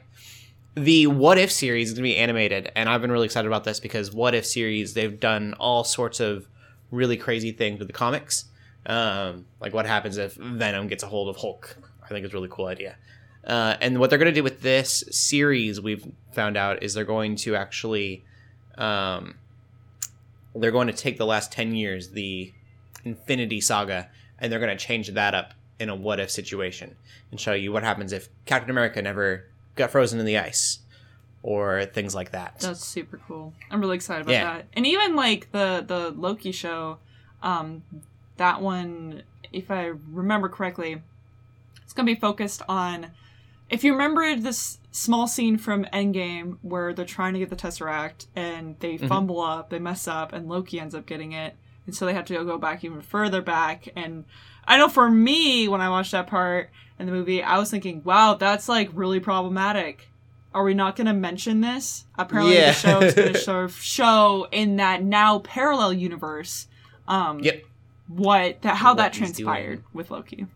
[0.77, 3.65] the What If series is going to be animated, and I've been really excited about
[3.65, 6.47] this because What If series they've done all sorts of
[6.93, 8.45] really crazy things with the comics.
[8.87, 11.77] Um, like what happens if Venom gets a hold of Hulk?
[12.05, 12.95] I think it's a really cool idea.
[13.45, 17.05] Uh, and what they're going to do with this series, we've found out, is they're
[17.05, 18.23] going to actually,
[18.77, 19.35] um,
[20.55, 22.53] they're going to take the last ten years, the
[23.05, 26.95] Infinity Saga, and they're going to change that up in a what if situation
[27.31, 30.81] and show you what happens if Captain America never got frozen in the ice
[31.43, 32.61] or things like that.
[32.61, 33.55] That's super cool.
[33.71, 34.45] I'm really excited about Yeah.
[34.57, 34.67] that.
[34.75, 36.99] And even like the the Loki show,
[37.43, 37.83] um,
[38.37, 41.03] that one, if I remember correctly,
[41.83, 43.07] it's gonna be focused on.
[43.71, 48.27] If you remember this small scene from Endgame where they're trying to get the Tesseract
[48.35, 51.55] and they fumble up, they mess up, and Loki ends up getting it,
[51.87, 53.89] and so they have to go back even further back.
[53.95, 54.25] And
[54.67, 58.03] I know for me, when I watched that part in the movie, I was thinking,
[58.05, 60.07] "Wow, that's like really problematic."
[60.53, 62.07] are we not going to mention this?
[62.19, 62.73] Apparently, Yeah.
[62.73, 66.67] the show is going to sort of show in that now parallel universe,
[67.07, 67.63] um, Yep.
[68.09, 69.85] what that how What that transpired doing.
[69.93, 70.47] with Loki.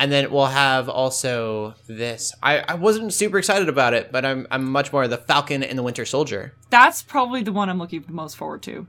[0.00, 2.32] And then we'll have also this.
[2.42, 5.76] I, I wasn't super excited about it, but I'm I'm much more the Falcon and
[5.78, 6.54] the Winter Soldier.
[6.70, 8.86] That's probably the one I'm looking the most forward to.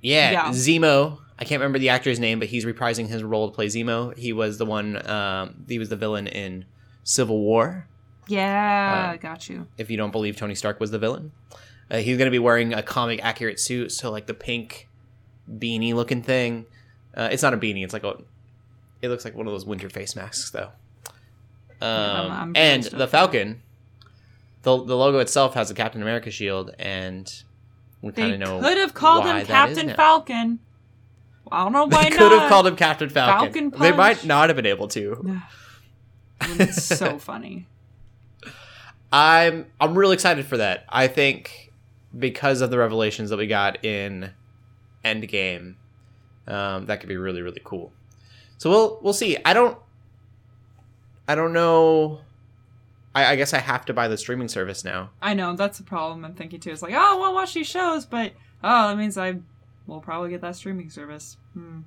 [0.00, 0.48] Yeah, Yeah.
[0.50, 1.18] Zemo.
[1.38, 4.16] I can't remember the actor's name, but he's reprising his role to play Zemo.
[4.16, 5.08] He was the one.
[5.08, 6.64] Um, he was the villain in
[7.04, 7.86] Civil War.
[8.26, 9.66] Yeah, Uh, got you.
[9.76, 11.32] If you don't believe Tony Stark was the villain,
[11.90, 14.88] uh, he's going to be wearing a comic accurate suit, so like the pink
[15.50, 16.66] beanie looking thing.
[17.16, 17.84] Uh, it's not a beanie.
[17.84, 18.16] It's like a.
[19.04, 20.70] It looks like one of those winter face masks, though.
[21.80, 23.06] Um, I'm- I'm and the.
[23.06, 23.62] Falcon,
[24.62, 27.30] the the logo itself has a Captain America shield, and
[28.00, 29.90] we They kind of know could have called him Captain.
[29.94, 30.58] Falcon.
[31.52, 32.18] I don't know why They not.
[32.18, 33.52] could have called him Captain Falcon.
[33.70, 35.40] Falcon They might not have been able to.
[36.40, 37.66] It's so funny.
[39.12, 40.84] I'm I'm really excited for that.
[40.88, 41.72] I think
[42.18, 44.30] because of the revelations that we got in
[45.04, 45.74] Endgame,
[46.46, 47.92] um, that could be really really cool.
[48.58, 49.36] So we'll we'll see.
[49.44, 49.78] I don't
[51.26, 52.20] I don't know.
[53.14, 55.10] I, I guess I have to buy the streaming service now.
[55.22, 56.24] I know that's the problem.
[56.24, 56.70] I'm thinking too.
[56.70, 58.32] It's like, oh, we'll watch these shows, but
[58.62, 59.36] oh, that means I
[59.86, 61.36] will probably get that streaming service.
[61.54, 61.80] Hmm.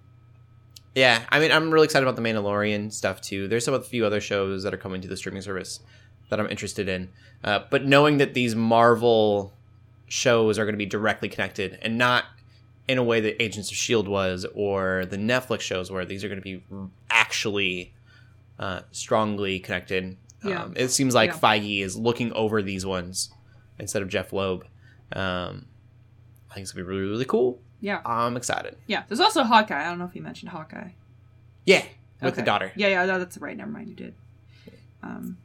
[0.96, 3.48] Yeah, I mean, I'm really excited about the Mandalorian stuff too.
[3.48, 5.80] There's some a few other shows that are coming to the streaming service
[6.30, 7.10] that I'm interested in.
[7.44, 9.54] Uh, but knowing that these Marvel
[10.08, 12.26] shows are going to be directly connected and not
[12.88, 16.30] in a way that Agents of Shield was or the Netflix shows were, these are
[16.30, 16.64] going to be
[17.10, 17.94] actually
[18.60, 20.18] uh, strongly connected.
[20.44, 20.64] Yeah.
[20.64, 21.38] Um, it seems like Yeah.
[21.38, 23.30] Feige is looking over these ones
[23.80, 24.66] instead of Jeff Loeb.
[25.12, 25.66] Um,
[26.50, 27.60] I think it's going to be really really cool.
[27.80, 28.76] Yeah, I'm excited.
[28.88, 29.04] yeah.
[29.08, 29.80] There's also Hawkeye.
[29.86, 30.90] I don't know if you mentioned Hawkeye.
[31.66, 31.84] Yeah,
[32.22, 32.72] with the daughter.
[32.76, 33.06] Yeah, yeah.
[33.06, 33.56] no, That's right.
[33.56, 33.90] Never mind.
[33.90, 34.16] You did.
[35.04, 35.38] Um,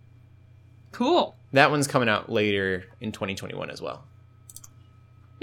[0.93, 1.36] cool.
[1.53, 4.05] That one's coming out later in 2021 as well.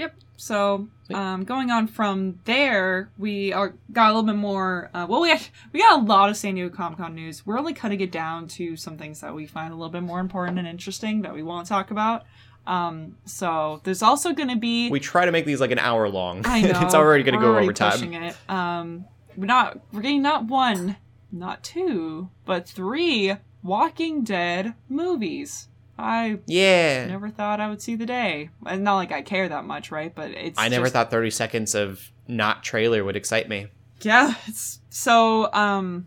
[0.00, 0.14] Yep.
[0.38, 4.88] So, um, going on from there, we are got a little bit more.
[4.94, 5.42] Uh, well, we had,
[5.74, 7.44] we got a lot of San Diego Comic Con news.
[7.44, 10.18] We're only cutting it down to some things that we find a little bit more
[10.18, 12.24] important and interesting that we want to talk about.
[12.66, 14.88] Um, so there's also going to be.
[14.88, 16.46] We try to make these like an hour long.
[16.46, 17.92] I know it's already going to go over time.
[17.92, 18.34] Pushing it.
[18.48, 19.04] Um,
[19.36, 19.80] we're not.
[19.92, 20.96] We're getting not one,
[21.30, 25.68] not two, but three Walking Dead movies.
[26.00, 27.06] I Yeah.
[27.06, 28.50] never thought I would see the day.
[28.66, 30.14] And not like I care that much, right?
[30.14, 30.58] But it's.
[30.58, 33.66] I never just- thought 30 seconds of not trailer would excite me.
[34.02, 36.06] Yeah, it's so um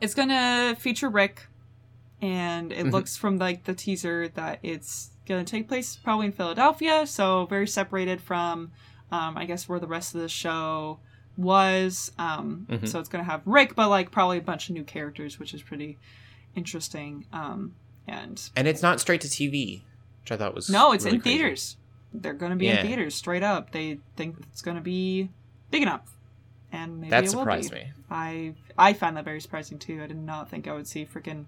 [0.00, 1.46] it's gonna feature Rick
[2.20, 2.92] and it Mhm.
[2.92, 7.66] looks from like the teaser that it's gonna take place probably in Philadelphia, so very
[7.66, 8.72] separated from
[9.10, 10.98] um I guess where the rest of the show
[11.36, 12.12] was.
[12.18, 12.86] Um Mhm.
[12.88, 15.62] so it's gonna have Rick but like probably a bunch of new characters, which is
[15.62, 15.98] pretty
[16.54, 17.26] interesting.
[17.32, 17.74] Um
[18.08, 19.82] and And it's not straight to TV,
[20.22, 21.38] which I thought was no, it's really in crazy.
[21.38, 21.76] theaters.
[22.14, 22.80] They're gonna be Yeah.
[22.80, 23.72] in theaters straight up.
[23.72, 25.30] They think it's gonna be
[25.70, 26.16] big enough.
[26.70, 27.76] And maybe That it will surprised be.
[27.78, 27.92] me.
[28.10, 30.02] I I found that very surprising too.
[30.02, 31.44] I did not think I would see freaking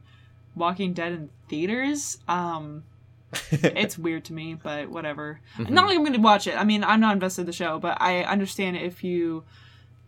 [0.54, 2.18] Walking Dead in theaters.
[2.28, 2.84] Um,
[3.50, 5.40] it's weird to me, but whatever.
[5.56, 5.70] Mhm.
[5.70, 6.56] Not like I'm going to watch it.
[6.56, 9.42] I mean, I'm not invested in the show, but I understand if you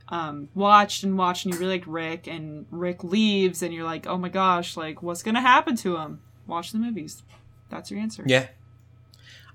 [0.09, 4.07] um, watched and watched and you really like Rick, and Rick leaves, and you're like,
[4.07, 6.21] oh my gosh, like what's going to happen to him?
[6.47, 7.23] Watch the movies.
[7.71, 8.23] That's your answer.
[8.27, 8.49] yeah.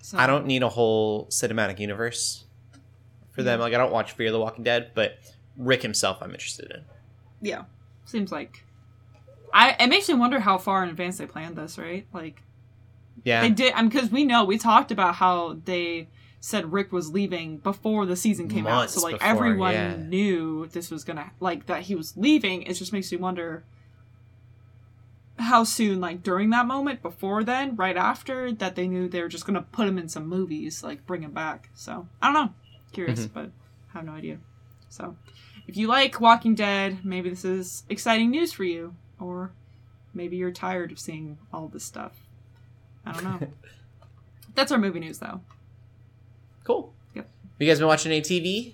[0.03, 2.45] So, I don't need a whole cinematic universe
[3.31, 3.59] for them.
[3.59, 5.19] Like I don't watch Fear the Walking Dead, but
[5.57, 6.83] Rick himself I'm interested in.
[7.41, 7.63] Yeah,
[8.05, 8.63] seems like.
[9.53, 12.07] I it makes me wonder how far in advance they planned this, right?
[12.13, 12.41] Like
[13.23, 13.41] Yeah.
[13.41, 16.07] They did, I'm because we know we talked about how they
[16.39, 19.95] said Rick was leaving before the season came out, so like before, everyone yeah.
[19.95, 22.63] knew this was gonna like that he was leaving.
[22.63, 23.63] It just makes me wonder
[25.41, 29.27] how soon, like during that moment, before then, right after, that they knew they were
[29.27, 31.69] just gonna put him in some movies, like bring him back.
[31.73, 32.53] So I don't know,
[32.93, 33.33] curious, mm-hmm.
[33.33, 33.51] but
[33.93, 34.37] have no idea.
[34.89, 35.15] So
[35.67, 39.51] if you like Walking Dead, maybe this is exciting news for you, or
[40.13, 42.27] maybe you're tired of seeing all this stuff.
[43.05, 43.47] I don't know.
[44.55, 45.41] That's our movie news, though.
[46.63, 46.93] Cool.
[47.15, 47.29] Yep.
[47.59, 48.73] You guys been watching any TV?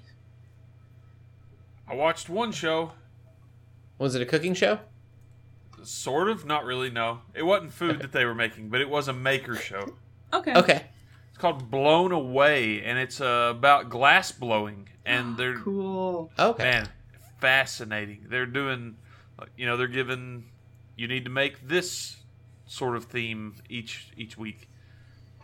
[1.88, 2.91] I watched one show,
[3.97, 4.80] Was it a cooking show?
[5.84, 6.89] Sort of, not really.
[6.89, 9.93] No, it wasn't food that they were making, but it was a maker show.
[10.34, 10.53] Okay.
[10.53, 10.86] Okay.
[11.30, 16.32] It's called Blown Away, and it's uh, about glass blowing, and they're Cool.
[16.38, 16.63] Okay.
[16.63, 16.89] man
[17.39, 18.25] fascinating.
[18.30, 18.95] They're doing,
[19.55, 20.45] you know, they're given
[20.95, 22.17] you need to make this
[22.65, 24.69] sort of theme each each week,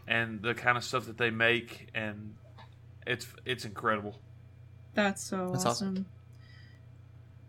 [0.08, 2.36] and the kind of stuff that they make, and
[3.06, 4.20] it's it's incredible.
[4.96, 5.90] That's so That's awesome.
[5.90, 6.06] awesome.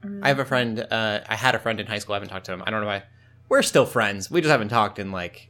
[0.04, 0.80] Really I have a friend.
[0.80, 2.14] Uh, I had a friend in high school.
[2.14, 2.62] I haven't talked to him.
[2.66, 3.04] I don't know why.
[3.48, 4.30] We're still friends.
[4.30, 5.48] We just haven't talked in like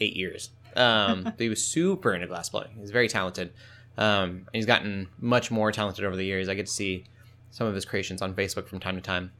[0.00, 0.50] eight years.
[0.76, 2.70] Um, but he was super into glass blowing.
[2.78, 3.52] He's very talented.
[3.96, 6.48] Um, and he's gotten much more talented over the years.
[6.48, 7.04] I get to see
[7.50, 9.32] some of his creations on Facebook from time to time.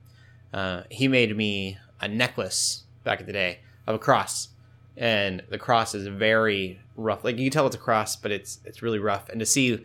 [0.53, 4.51] Uh, he made me a necklace back in the day of a cross,
[4.97, 7.25] and the cross is very rough.
[7.25, 9.29] Like you can tell it's a cross, but it's it's really rough.
[9.29, 9.85] And to see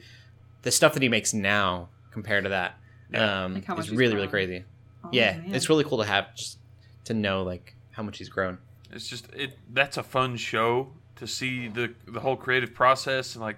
[0.61, 2.77] the stuff that he makes now compared to that,
[3.12, 3.45] Yeah.
[3.45, 4.64] um, Like how much is he's really really crazy
[5.03, 5.53] Oh, yeah man.
[5.55, 6.57] it's really cool to have just
[7.05, 8.57] to know like how much he's grown
[8.91, 9.57] It's just it.
[9.74, 13.57] That's a fun show to see the the whole creative process and like,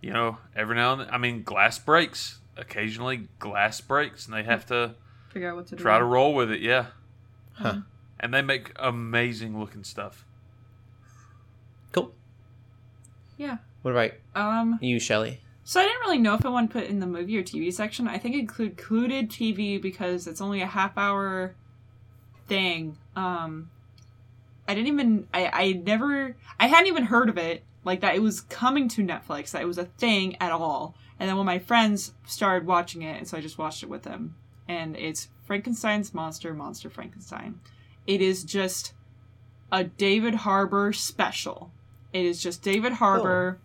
[0.00, 1.08] you know, every now and then.
[1.10, 2.38] I mean, glass breaks.
[2.56, 4.94] Occasionally, glass breaks, and they have to
[5.28, 5.82] figure out what to do.
[5.82, 6.60] try to roll with it.
[6.60, 6.86] Yeah,
[7.54, 7.82] huh
[8.20, 10.24] and they make amazing looking stuff.
[11.92, 12.12] cool
[13.36, 13.58] Yeah.
[13.82, 14.78] what about Um.
[14.82, 17.36] you shelly So I didn't really know if I wanted to put in the movie
[17.36, 18.08] or TV section.
[18.08, 21.54] I think it include- included TV because it's only a half hour
[22.46, 22.96] thing.
[23.14, 23.68] Um,
[24.66, 25.28] I didn't even.
[25.34, 26.34] I I never.
[26.58, 28.14] I hadn't even heard of it like that.
[28.14, 29.50] It was coming to Netflix.
[29.50, 30.94] That it was a thing at all.
[31.20, 34.04] And then when my friends started watching it, and so I just watched it with
[34.04, 34.36] them.
[34.68, 37.60] And it's Frankenstein's monster, Monster Frankenstein.
[38.06, 38.94] It is just
[39.70, 41.72] a David Harbour special.
[42.14, 43.58] It is just David Harbour.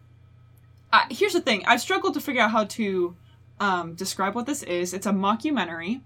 [0.94, 3.16] Uh, here's the thing: I've struggled to figure out how to
[3.60, 4.94] um, describe what this is.
[4.94, 6.02] It's a mockumentary.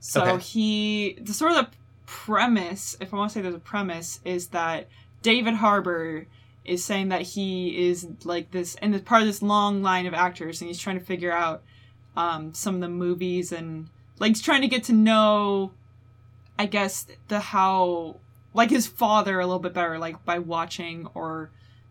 [0.00, 0.38] So Okay.
[0.42, 1.70] he, the sort of the
[2.06, 4.88] premise, if I want to say there's a premise, is that
[5.22, 6.26] David Harbour
[6.64, 10.14] is saying that he is like this, and is part of this long line of
[10.14, 11.62] actors, and he's trying to figure out
[12.16, 13.88] um, some of the movies and
[14.18, 15.70] like he's trying to get to know,
[16.58, 18.16] I guess, the how
[18.54, 21.50] like his father a little bit better, like by watching or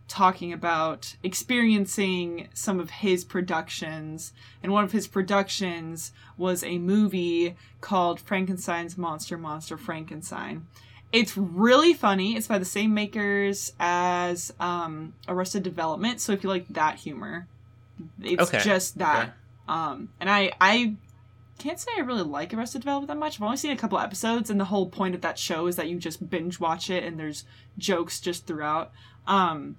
[0.09, 4.33] talking about experiencing some of his productions.
[4.61, 10.67] And one of his productions was a movie called Frankenstein's Monster, Monster Frankenstein.
[11.11, 12.35] It's really funny.
[12.35, 16.19] It's by the same makers as um, Arrested Development.
[16.19, 17.47] So if you like that humor,
[18.21, 18.59] it's Okay.
[18.59, 19.23] just that.
[19.23, 19.31] Okay.
[19.67, 20.95] Um, and I, I
[21.57, 23.37] can't say I really like Arrested Development that much.
[23.37, 25.87] I've only seen a couple episodes, and the whole point of that show is that
[25.89, 27.43] you just binge watch it, and there's
[27.77, 28.91] jokes just throughout.
[29.27, 29.77] Um,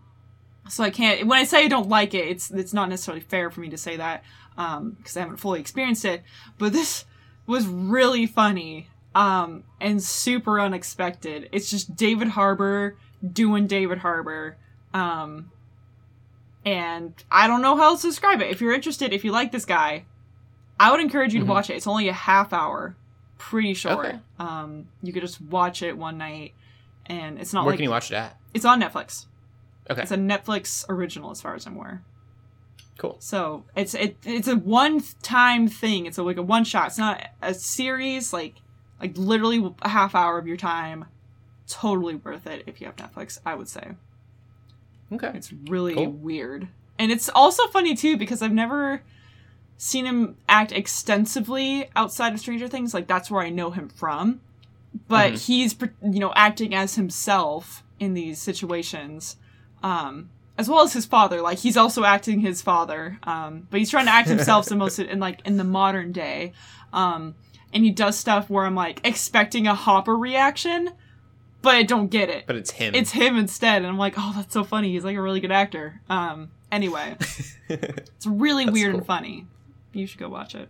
[0.69, 1.27] so I can't.
[1.27, 3.79] When I say I don't like it, it's it's not necessarily fair for me to
[3.79, 4.23] say that
[4.57, 6.23] because I haven't fully experienced it.
[6.59, 7.05] But this
[7.47, 11.49] was really funny um, and super unexpected.
[11.53, 12.97] It's just David Harbour
[13.33, 14.57] doing David Harbour.
[14.95, 15.51] Um,
[16.65, 18.51] and I don't know how else to describe it.
[18.51, 20.05] If you're interested, if you like this guy,
[20.79, 21.47] I would encourage you Mhm.
[21.47, 21.75] to watch it.
[21.77, 22.97] It's only a half hour,
[23.39, 24.07] pretty short.
[24.07, 24.19] Okay.
[24.39, 26.55] Um, you could just watch it one night,
[27.07, 29.27] and it's not where like can you watch it at it's on Netflix.
[29.91, 32.03] Okay It's a Netflix original, as far as I'm aware.
[32.99, 36.07] cool So it's it it's a one time thing.
[36.07, 36.88] It's a, like a one shot.
[36.88, 38.32] It's not a series.
[38.32, 38.55] Like
[39.01, 41.07] like literally a half hour of your time.
[41.68, 43.38] Totally worth it if you have Netflix.
[43.47, 43.93] I would say
[45.12, 46.11] okay it's really Cool.
[46.12, 46.68] weird,
[46.99, 49.03] and it's also funny too because I've never
[49.76, 52.93] seen him act extensively outside of Stranger Things.
[52.93, 54.41] Like that's where I know him from,
[55.09, 55.47] but Mhm.
[55.47, 59.36] he's you know acting as himself in these situations.
[59.83, 61.41] Um, as well as his father.
[61.41, 64.99] Like he's also acting his father, um, but he's trying to act himself the most
[64.99, 66.53] in like in the modern day.
[66.93, 67.35] Um,
[67.72, 70.91] and he does stuff where I'm like expecting a Hopper reaction,
[71.62, 72.47] but I don't get it.
[72.47, 74.93] but it's him It's him instead, and I'm like, oh, that's so funny.
[74.93, 76.01] He's like a really good actor.
[76.11, 77.16] Um, anyway,
[77.68, 78.99] it's really That's weird cool.
[78.99, 79.47] and funny.
[79.95, 80.68] You should go watch it.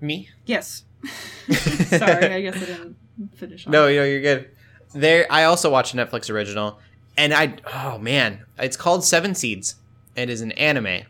[0.00, 0.84] me Yes.
[1.50, 2.96] Sorry, I guess I didn't
[3.34, 3.66] finish.
[3.66, 4.50] On no no you're good
[4.94, 6.78] there i also watched a netflix original
[7.16, 9.76] and i oh man it's called seven seeds
[10.16, 11.02] it is an anime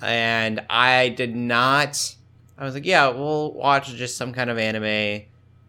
[0.00, 2.16] and i did not
[2.58, 5.22] I was like, yeah, we'll watch just some kind of anime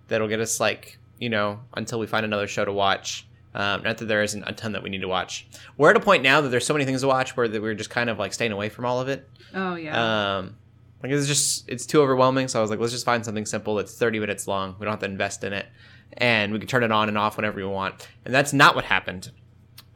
[0.07, 3.27] that'll get us like you know until we find another show to watch.
[3.53, 5.47] Um, not that there isn't a ton that we need to watch.
[5.77, 7.73] We're at a point now that there's so many things to watch where that we're
[7.75, 9.27] just kind of like staying away from all of it.
[9.53, 10.37] Oh yeah.
[10.37, 10.55] Um,
[11.01, 12.47] like it's just it's too overwhelming.
[12.47, 14.75] So I was like, let's just find something simple that's 30 minutes long.
[14.79, 15.67] We don't have to invest in it,
[16.13, 18.07] and we can turn it on and off whenever we want.
[18.25, 19.31] And that's not what happened.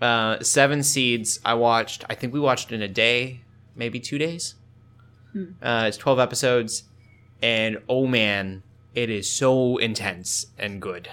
[0.01, 1.39] Uh, Seven Seeds.
[1.45, 2.05] I watched.
[2.09, 3.41] I think we watched in a day,
[3.75, 4.55] maybe two days.
[5.61, 6.83] Uh, it's 12 episodes,
[7.41, 8.61] and oh man,
[8.93, 11.09] it is so intense and good.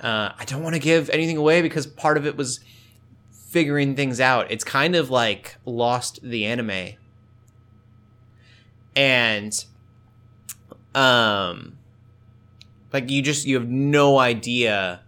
[0.00, 2.60] Uh, I don't want to give anything away because part of it was
[3.32, 4.50] figuring things out.
[4.50, 6.94] It's kind of like Lost the anime.
[8.96, 9.64] And
[10.94, 11.76] um
[12.92, 15.02] like you just you have no idea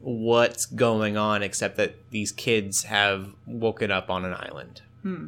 [0.00, 4.82] what's going on except that these kids have woken up on an island.
[5.02, 5.26] Hmm.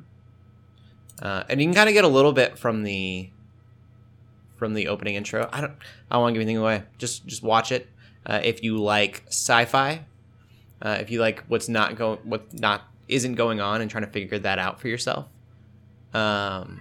[1.20, 3.30] Uh, and you can kind of get a little bit from the
[4.56, 5.48] from the opening intro.
[5.52, 5.74] I don't
[6.10, 6.84] I don't want to give anything away.
[6.98, 7.88] Just just watch it.
[8.24, 10.04] Uh, if you like sci-fi,
[10.82, 14.10] uh, if you like what's not going what not isn't going on and trying to
[14.10, 15.26] figure that out for yourself.
[16.14, 16.80] Um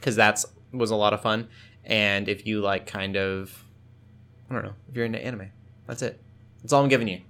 [0.00, 1.48] cuz that's was a lot of fun
[1.84, 3.64] and if you like kind of
[4.50, 5.50] I don't know, if you're into anime.
[5.86, 6.20] That's it.
[6.62, 7.20] That's all I'm giving you.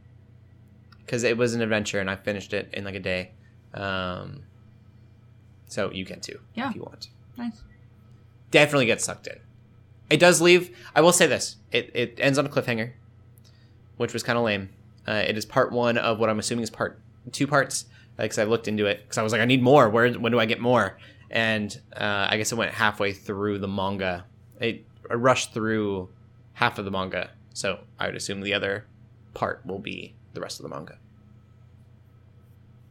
[1.07, 3.33] Cuz it was an adventure and I finished it in like a day.
[3.75, 4.43] Um
[5.67, 6.71] so you can too Yeah.
[6.71, 7.09] if you want
[7.39, 7.63] Nice.
[8.51, 9.39] definitely get sucked in.
[10.11, 10.77] It does leave.
[10.95, 12.93] I will say this: it it ends on a cliffhanger,
[13.97, 14.71] which was kind of lame.
[15.07, 17.01] Uh, it is part one of what I'm assuming is part
[17.31, 17.85] two parts
[18.17, 19.89] because I looked into it because I was like, I need more.
[19.89, 20.99] Where when do I get more?
[21.31, 24.25] And uh, I guess it went halfway through the manga.
[24.61, 26.09] It I rushed through
[26.55, 28.87] half of the manga, so I would assume the other
[29.35, 30.99] part will be the rest of the manga.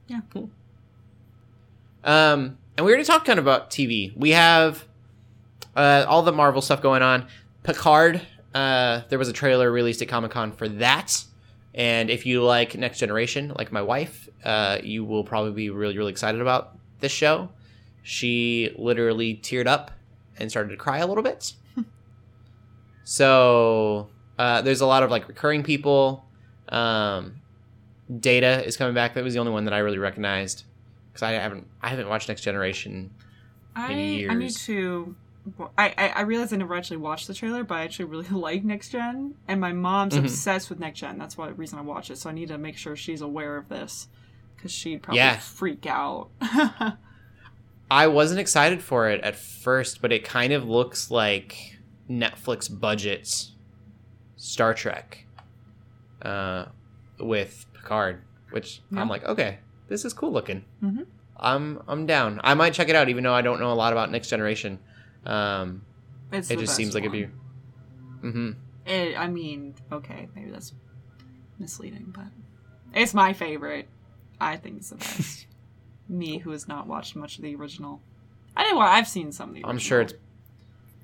[0.07, 0.21] Yeah.
[0.33, 0.49] Cool.
[2.03, 4.15] Um, and we already talked kind of about TV.
[4.15, 4.85] We have
[5.75, 7.27] uh, all the Marvel stuff going on.
[7.63, 8.21] Picard,
[8.53, 11.23] uh, there was a trailer released at Comic Con for that.
[11.73, 15.97] And if you like Next Generation, like my wife, uh, you will probably be really,
[15.97, 17.49] really excited about this show.
[18.10, 19.91] She literally teared up
[20.39, 21.53] and started to cry a little bit.
[23.03, 26.26] so uh, there's a lot of like recurring people.
[26.70, 27.36] Um,
[28.20, 29.14] Data is coming back.
[29.14, 30.64] That was the only one that I really recognized
[31.12, 33.12] because I haven't I haven't watched Next Generation.
[33.76, 35.16] I I need to.
[35.78, 38.64] I, I I realized I never actually watched the trailer, but I actually really like
[38.64, 40.20] Next Gen, and my mom's Mhm.
[40.20, 41.20] obsessed with Next Gen.
[41.20, 42.18] That's why the reason I watch it.
[42.18, 44.07] So I need to make sure she's aware of this,
[44.55, 45.38] because she'd probably Yeah.
[45.38, 46.30] freak out.
[47.91, 51.77] I wasn't excited for it at first, but it kind of looks like
[52.09, 53.53] Netflix budgets
[54.35, 55.25] Star Trek
[56.21, 56.65] uh,
[57.19, 58.21] with Picard,
[58.51, 59.01] which Yeah.
[59.01, 60.63] I'm like, okay, this is cool looking.
[60.83, 61.05] Mhm.
[61.37, 62.41] I'm I'm down.
[62.43, 64.79] I might check it out, even though I don't know a lot about Next Generation.
[65.25, 65.83] Um,
[66.31, 67.25] it just seems like it'd be.
[68.21, 68.31] one.
[68.31, 68.51] hmm
[68.89, 70.73] It, I mean, okay, maybe that's
[71.57, 72.25] misleading, but
[72.93, 73.87] it's my favorite.
[74.39, 75.45] I think it's the best.
[76.10, 78.01] Me, who has not watched much of the original.
[78.57, 78.80] I didn't.
[78.80, 79.60] I've seen some of the.
[79.60, 79.72] Original.
[79.72, 80.14] I'm sure it's.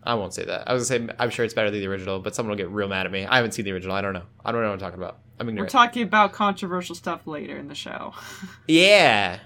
[0.03, 0.69] I won't say that.
[0.69, 2.69] I was gonna say I'm sure it's better than the original, but someone will get
[2.69, 3.25] real mad at me.
[3.25, 3.95] I haven't seen the original.
[3.95, 4.23] I don't know.
[4.43, 5.19] I don't know what I'm talking about.
[5.39, 5.65] I'm ignorant.
[5.65, 8.13] We're talking about controversial stuff later in the show.
[8.67, 9.39] Yeah.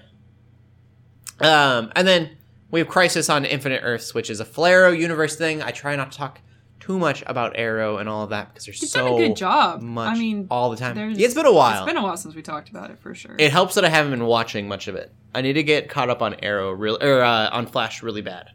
[1.40, 2.36] Um, and then
[2.70, 5.62] we have Crisis on Infinite Earths, which is a Flarrow universe thing.
[5.62, 6.40] I try not to talk
[6.80, 9.36] too much about Arrow and all of that because there's You've so done a good
[9.36, 9.82] job.
[9.82, 10.96] much I mean, all the time.
[10.96, 11.84] there's- it's been a while.
[11.84, 13.36] It's been a while since we talked about it for sure.
[13.38, 15.12] it helps that I haven't been watching much of it.
[15.34, 18.50] I need to get caught up on Arrow real or uh, on Flash really bad.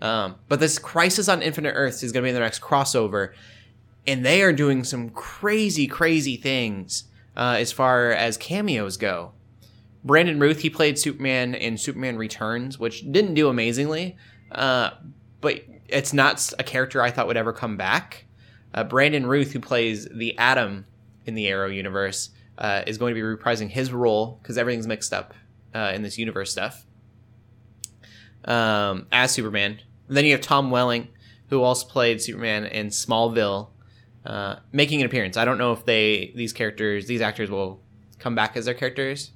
[0.00, 3.32] Um, but this Crisis on Infinite Earths is going to be in the next crossover,
[4.06, 7.04] and they are doing some crazy, crazy things
[7.36, 9.32] uh, as far as cameos go.
[10.04, 14.16] Brandon Routh, he played Superman in Superman Returns, which didn't do amazingly,
[14.52, 14.90] uh,
[15.40, 15.62] but
[15.94, 18.26] it's not a character I thought would ever come back.
[18.74, 20.86] Uh, Brandon Routh, who plays the Atom
[21.24, 25.12] in the Arrow universe, uh, is going to be reprising his role because everything's mixed
[25.12, 25.32] up
[25.74, 26.84] uh, in this universe stuff
[28.44, 29.80] um, as Superman.
[30.08, 31.08] And then you have Tom Welling,
[31.48, 33.68] who also played Superman in Smallville,
[34.26, 35.36] uh, making an appearance.
[35.36, 37.80] I don't know if they these characters, these actors, will
[38.18, 39.32] come back as their characters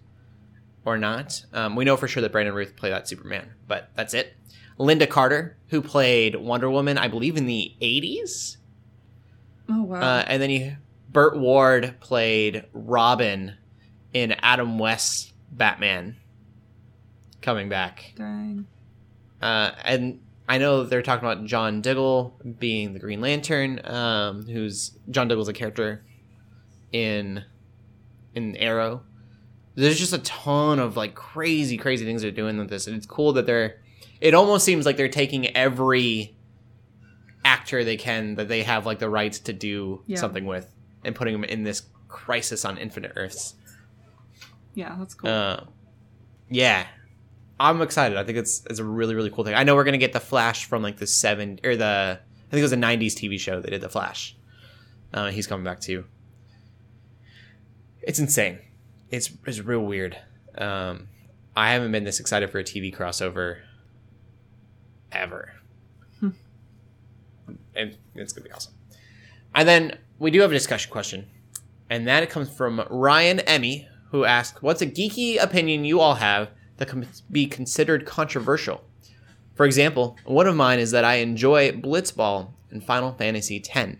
[0.84, 1.44] or not.
[1.52, 4.34] Um, we know for sure that Brandon Routh played that Superman, but that's it.
[4.78, 8.56] Lynda Carter, who played Wonder Woman, I believe in the '80s,
[9.68, 10.00] oh wow.
[10.00, 10.76] uh, and then you
[11.10, 13.56] Burt Ward played Robin
[14.12, 16.16] in Adam West's Batman,
[17.40, 18.12] coming back.
[18.16, 18.66] Dang.
[19.40, 24.92] Uh, and I know they're talking about John Diggle being the Green Lantern, um, who's
[25.10, 26.04] John Diggle's a character
[26.92, 27.44] in
[28.34, 29.02] in Arrow.
[29.74, 33.06] There's just a ton of like crazy, crazy things they're doing with this, and it's
[33.06, 33.80] cool that they're
[34.20, 36.34] it almost seems like they're taking every
[37.44, 40.18] actor they can that they have like the rights to do Yeah.
[40.18, 40.68] something with
[41.04, 43.54] and putting them in this crisis on infinite earths.
[44.74, 45.30] Yeah, that's cool.
[45.30, 45.60] uh,
[46.50, 46.86] yeah.
[47.60, 48.16] I'm excited.
[48.18, 49.54] I think it's, it's a really really cool thing.
[49.54, 52.60] I know we're gonna get the flash from like the seven or the i think
[52.60, 54.36] it was a 90s tv show they did the flash.
[55.12, 56.04] Uh, he's coming back too.
[58.02, 58.58] It's insane.
[59.10, 60.18] It's, it's real weird.
[60.56, 61.08] Um,
[61.56, 63.58] i haven't been this excited for a tv crossover
[65.12, 65.52] ever.
[66.20, 66.30] Hmm.
[67.74, 68.74] And it's gonna be awesome.
[69.54, 71.26] And then we do have a discussion question
[71.90, 76.50] and that comes from Ryan Emmy, who asked, "What's a geeky opinion you all have
[76.76, 78.84] that can be considered controversial?"
[79.54, 83.96] For example, one of mine is that I enjoy Blitzball in Final Fantasy X,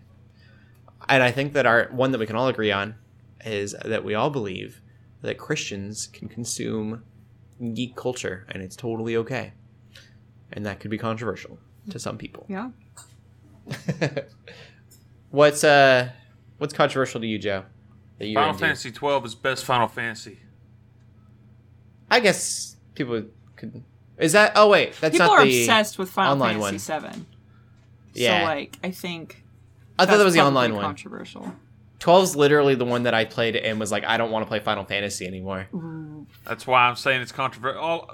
[1.07, 2.95] and I think that our one that we can all agree on
[3.43, 4.81] is that we all believe
[5.21, 7.03] that Christians can consume
[7.73, 9.53] geek culture, and it's totally okay,
[10.53, 11.57] and that could be controversial
[11.89, 12.45] to some people.
[12.47, 12.69] yeah.
[15.29, 16.09] what's uh,
[16.57, 17.65] what's controversial to you, Joe?
[18.17, 18.57] That you're Final?
[18.57, 20.39] Fantasy twelve is best Final Fantasy.
[22.09, 23.25] I guess people
[23.55, 23.83] could.
[24.17, 24.53] Is that?
[24.55, 26.79] Oh wait, that's People not are the obsessed with Final online Fantasy one.
[26.79, 27.25] Seven.
[28.13, 28.39] Yeah.
[28.39, 29.43] So like, I think.
[29.97, 30.83] I thought that was the online one.
[30.83, 31.53] Controversial.
[31.99, 34.59] 12's literally the one that I played and was like, I don't want to play
[34.61, 35.67] Final Fantasy anymore.
[36.45, 38.09] That's why I'm saying it's controversial.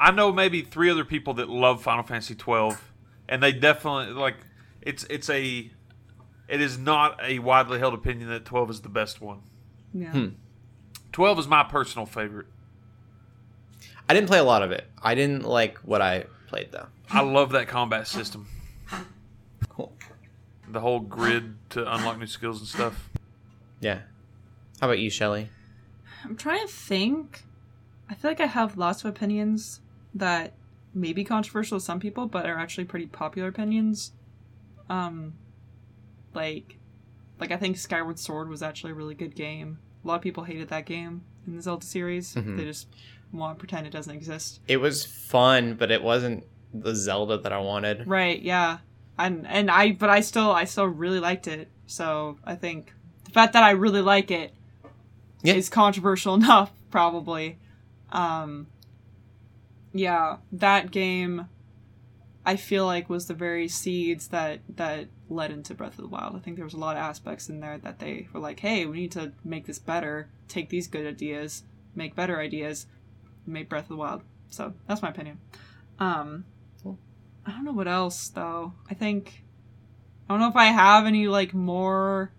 [0.00, 2.82] I know maybe three other people that love Final Fantasy 12,
[3.28, 4.36] and they definitely like
[4.80, 5.70] it's it's a
[6.48, 9.40] it is not a widely held opinion that 12 is the best one.
[9.92, 10.10] Yeah.
[10.10, 10.28] Hmm.
[11.12, 12.46] 12 is my personal favorite.
[14.08, 14.86] I didn't play a lot of it.
[15.02, 16.86] I didn't like what I played though.
[17.10, 18.48] I love that combat system.
[19.68, 19.92] Cool.
[20.68, 23.10] The whole grid to unlock new skills and stuff.
[23.80, 24.00] Yeah.
[24.80, 25.50] How about you, Shelly?
[26.24, 27.44] I'm trying to think.
[28.08, 29.80] I feel like I have lots of opinions
[30.14, 30.54] that
[30.94, 34.12] may be controversial to some people, but are actually pretty popular opinions.
[34.88, 35.34] Um,
[36.34, 36.78] like,
[37.38, 39.78] like I think Skyward Sword was actually a really good game.
[40.04, 42.34] A lot of people hated that game in the Zelda series.
[42.34, 42.56] Mhm.
[42.56, 42.88] They just
[43.32, 44.60] want to pretend it doesn't exist.
[44.66, 46.44] It was fun, but it wasn't
[46.74, 48.06] the Zelda that I wanted.
[48.06, 48.40] Right?
[48.40, 48.78] Yeah.
[49.18, 51.68] And and I, but I still, I still really liked it.
[51.86, 52.92] So I think
[53.24, 54.52] the fact that I really like it
[55.44, 55.74] is Yeah.
[55.74, 57.58] controversial enough, probably.
[58.10, 58.66] Um,
[59.92, 61.46] yeah, that game,
[62.44, 66.36] I feel like was the very seeds that that led into Breath of the Wild.
[66.36, 68.86] I think there was a lot of aspects in there that they were like, "Hey,
[68.86, 70.30] we need to make this better.
[70.48, 71.64] Take these good ideas,
[71.94, 72.86] make better ideas,
[73.46, 75.38] make Breath of the Wild." So that's my opinion.
[75.98, 76.44] Um,
[76.82, 76.98] Cool.
[77.46, 78.72] I don't know what else though.
[78.90, 79.44] I think
[80.28, 82.32] I don't know if I have any like more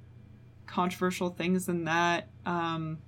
[0.65, 2.29] controversial things than that.
[2.45, 2.99] Um,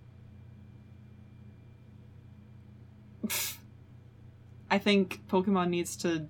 [3.26, 3.58] pff,
[4.74, 6.28] I think Pokemon needs to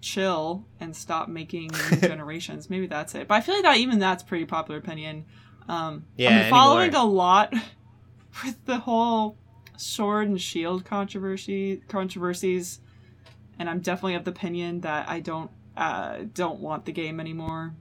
[0.00, 2.68] chill and stop making new generations.
[2.70, 3.28] Maybe that's it.
[3.28, 5.24] But I feel like that even that's pretty popular opinion.
[5.68, 7.02] Um, Yeah, I'm following anymore.
[7.02, 7.52] a lot
[8.44, 9.36] with the whole
[9.76, 12.80] sword and shield controversy controversies,
[13.58, 17.74] and I'm definitely of the opinion that I don't uh, don't want the game anymore.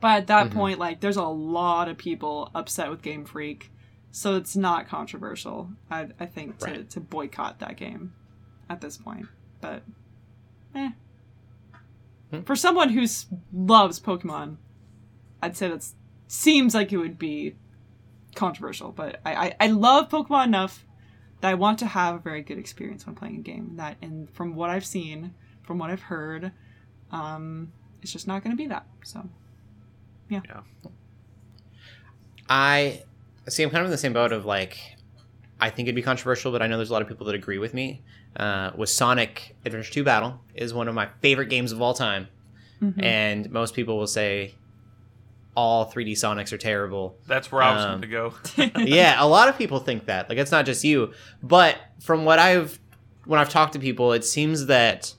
[0.00, 0.54] But at that Mhm.
[0.54, 3.70] point, like, there's a lot of people upset with Game Freak,
[4.10, 5.70] so it's not controversial.
[5.88, 6.90] I, I think to, Right.
[6.90, 8.12] to boycott that game
[8.68, 9.26] at this point.
[9.60, 9.82] But,
[10.74, 10.90] eh.
[12.30, 12.42] Hmm.
[12.42, 13.06] For someone who
[13.52, 14.56] loves Pokemon,
[15.42, 15.86] I'd say that
[16.26, 17.54] seems like it would be
[18.34, 18.92] controversial.
[18.92, 20.84] But I, I, I love Pokemon enough
[21.40, 23.72] that I want to have a very good experience when playing a game.
[23.76, 26.52] That and from what I've seen, from what I've heard,
[27.12, 28.86] um, it's just not going to be that.
[29.04, 29.28] So
[30.28, 30.40] yeah.
[32.48, 33.02] I
[33.48, 33.62] see.
[33.62, 34.78] I'm kind of in the same boat of like,
[35.64, 37.56] I think it'd be controversial, but I know there's a lot of people that agree
[37.56, 38.02] with me.
[38.36, 42.28] Uh, with Sonic Adventure 2 Battle is one of my favorite games of all time,
[42.82, 43.02] mhm.
[43.02, 44.54] and most people will say
[45.56, 47.16] all 3D Sonics are terrible.
[47.26, 48.80] That's where I was Um, going to go.
[48.84, 50.28] yeah, a lot of people think that.
[50.28, 51.12] Like it's not just you,
[51.42, 52.78] but from what I've
[53.24, 55.14] when I've talked to people, it seems that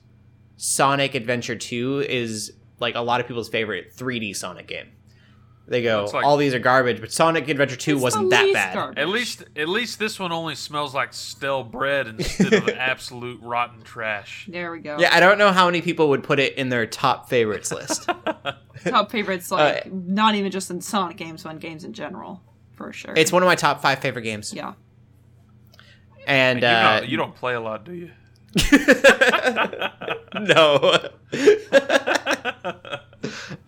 [0.56, 4.86] Sonic Adventure 2 is like a lot of people's favorite 3D Sonic game.
[5.68, 8.74] They go, like- all these are garbage, but Sonic Adventure 2 wasn't that bad.
[8.74, 8.98] garbage.
[8.98, 13.82] At least, at least this one only smells like stale bread instead of absolute rotten
[13.82, 14.46] trash.
[14.48, 14.96] there we go.
[15.00, 18.08] Yeah, I don't know how many people would put it in their top favorites list.
[18.84, 22.42] top favorites like Uh, not even just in Sonic games, but in games in general,
[22.74, 23.14] for sure.
[23.16, 24.54] it's one of my top five favorite games.
[24.54, 24.74] yeah.
[26.28, 28.10] And you, uh, don't, you don't play a lot, do you?
[30.40, 31.08] no.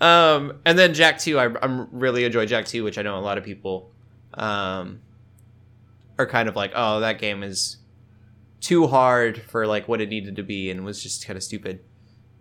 [0.01, 3.21] Um, and then Jak Two, I, I'm really enjoy Jak Two, which I know a
[3.21, 3.91] lot of people
[4.35, 5.01] um,
[6.19, 7.79] are kind of like, oh, that game is
[8.61, 11.81] too hard for like what it needed to be and was just kind of stupid.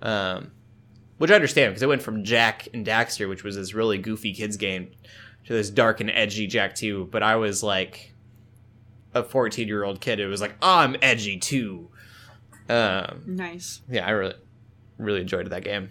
[0.01, 0.51] Um,
[1.17, 4.33] which I understand because it went from Jak and Daxter, which was this really goofy
[4.33, 4.91] kids game,
[5.45, 7.05] to this dark and edgy Jak 2.
[7.11, 8.13] But I was like
[9.13, 10.19] a 14 year old kid.
[10.19, 11.89] It was like, oh, I'm edgy too.
[12.69, 13.81] Um, Nice.
[13.89, 14.35] yeah, I really,
[14.97, 15.89] really enjoyed that game.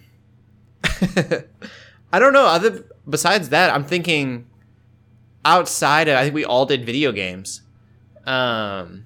[2.12, 2.46] I don't know.
[2.46, 4.46] Other besides that, I'm thinking
[5.44, 6.08] outside.
[6.08, 7.62] Of, I think we all did video games.
[8.26, 9.04] Um,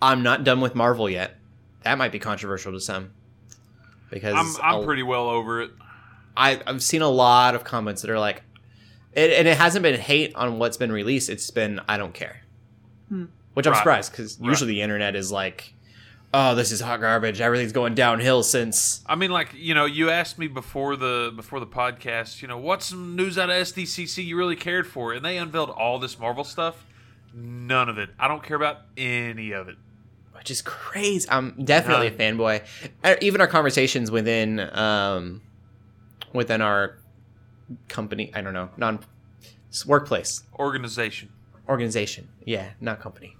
[0.00, 1.36] I'm not done with Marvel yet.
[1.82, 3.10] That might be controversial to some
[4.10, 5.70] because I'm I'm a- pretty well over it.
[6.36, 8.42] I, I've seen a lot of comments that are like,
[9.12, 11.30] it, and it hasn't been hate on what's been released.
[11.30, 12.40] It's been I don't care,
[13.08, 13.26] Hmm.
[13.52, 13.78] which I'm Right.
[13.78, 14.48] surprised because Right.
[14.48, 15.73] usually the internet is like,
[16.34, 17.40] oh, this is hot garbage.
[17.40, 19.02] Everything's going downhill since.
[19.06, 22.42] I mean, like you know, you asked me before the before the podcast.
[22.42, 25.12] You know, what's some news out of SDCC you really cared for?
[25.12, 26.84] And they unveiled all this Marvel stuff.
[27.32, 28.10] None of it.
[28.18, 29.76] I don't care about any of it.
[30.36, 31.26] which is crazy.
[31.30, 32.62] I'm definitely a fanboy.
[33.22, 35.40] Even our conversations within um,
[36.32, 36.98] within our
[37.88, 39.00] company, I don't know, non
[39.86, 41.30] workplace Organization.
[41.68, 42.28] organization.
[42.44, 43.36] Yeah, not company.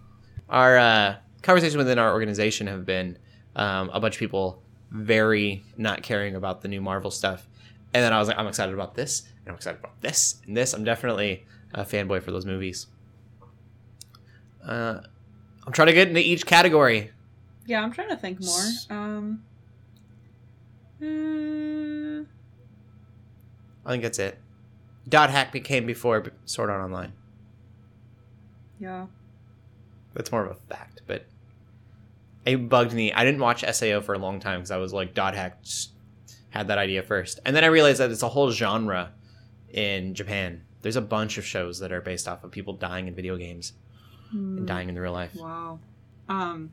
[0.49, 3.19] Our uh, conversations within our organization have been
[3.55, 7.47] um, a bunch of people very not caring about the new Marvel stuff,
[7.93, 10.57] and then I was like, I'm excited about this, and I'm excited about this and
[10.57, 10.73] this.
[10.73, 12.87] I'm definitely a fanboy for those movies.
[14.67, 15.01] Uh,
[15.67, 17.11] I'm trying to get into each category.
[17.67, 18.65] Yeah, I'm trying to think more.
[18.91, 19.45] Um.
[21.03, 22.25] uh,
[23.87, 24.39] I think that's it.
[25.09, 27.13] Dot hack became before Sword Art Online.
[28.81, 29.07] yeah.
[30.15, 31.27] That's more of a fact, but
[32.47, 33.13] it bugged me.
[33.13, 35.59] I didn't watch Sao for a long time because I was like, Dot hack
[36.51, 39.13] had that idea first, and then I realized that it's a whole genre
[39.71, 40.63] in Japan.
[40.83, 43.73] There's a bunch of shows that are based off of people dying in video games
[44.31, 44.59] Hmm.
[44.59, 45.35] and dying in the real life.
[45.35, 45.79] Wow.
[46.29, 46.71] Um,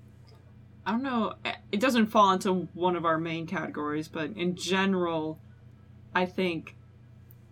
[0.86, 1.36] I don't know.
[1.72, 5.39] It doesn't fall into one of our main categories, but in general,
[6.15, 6.76] I think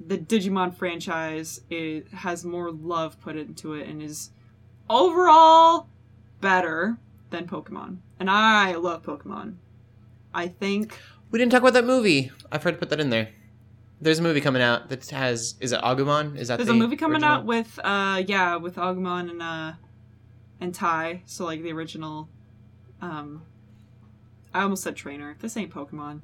[0.06, 4.32] the Digimon franchise is, has more love put into it and is
[4.90, 5.88] overall
[6.42, 6.98] better
[7.30, 7.98] than Pokemon.
[8.20, 9.56] And I love Pokemon.
[10.34, 10.98] I think
[11.32, 12.32] We didn't talk about that movie.
[12.52, 13.30] I forgot to put that in there.
[14.02, 16.38] There's a movie coming out that has is it Agumon?
[16.38, 17.32] Is that there's the a movie coming original?
[17.40, 19.74] out with uh yeah with Agumon and uh
[20.62, 21.24] and Tai.
[21.26, 22.30] So like the original.
[23.02, 23.44] Um,
[24.54, 25.36] I almost said trainer.
[25.40, 26.22] This ain't Pokemon.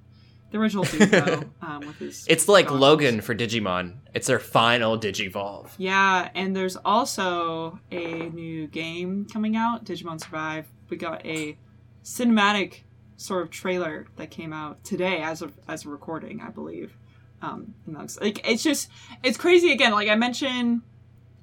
[0.52, 1.44] The original though.
[1.62, 2.26] um, with his.
[2.30, 2.82] It's like goggles.
[2.82, 3.96] Logan for Digimon.
[4.14, 5.70] It's their final Digivolve.
[5.78, 10.68] Yeah, and there's also a new game coming out, Digimon Survive.
[10.90, 11.58] We got a
[12.04, 12.82] cinematic
[13.18, 16.96] sort of trailer that came out today as of as a recording, I believe.
[17.42, 18.90] Um, and like it's just
[19.24, 19.92] it's crazy again.
[19.92, 20.82] Like I mentioned,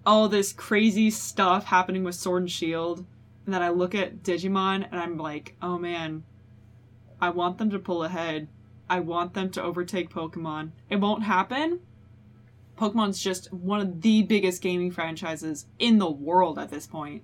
[0.04, 3.04] all this crazy stuff happening with Sword and Shield,
[3.44, 6.24] and then I look at Digimon and I'm like, oh man,
[7.20, 8.48] I want them to pull ahead.
[8.88, 10.72] I want them to overtake Pokemon.
[10.90, 11.80] It won't happen.
[12.76, 17.22] Pokemon's just one of the biggest gaming franchises in the world at this point.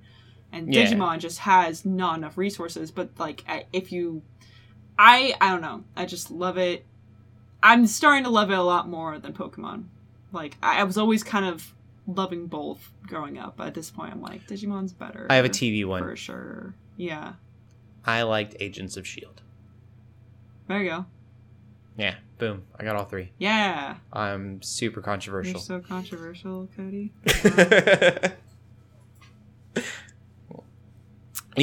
[0.53, 0.87] And Yeah.
[0.87, 4.23] Digimon just has not enough resources, but like if you
[4.99, 5.85] I I don't know.
[5.97, 6.85] I just love it.
[7.63, 9.85] I'm starting to love it a lot more than Pokemon.
[10.33, 11.75] Like I, I was always kind of
[12.07, 15.27] loving both growing up, but at this point I'm like Digimon's better.
[15.29, 16.03] I have a TV one.
[16.03, 16.75] for sure.
[16.97, 17.35] Yeah.
[18.05, 19.43] I liked Agents of Shield.
[20.67, 21.07] There you go.
[21.97, 22.63] Yeah, boom.
[22.79, 23.33] I got all three.
[23.39, 23.97] Yeah.
[24.13, 25.61] I'm super You're controversial.
[25.61, 27.13] so controversial, Cody.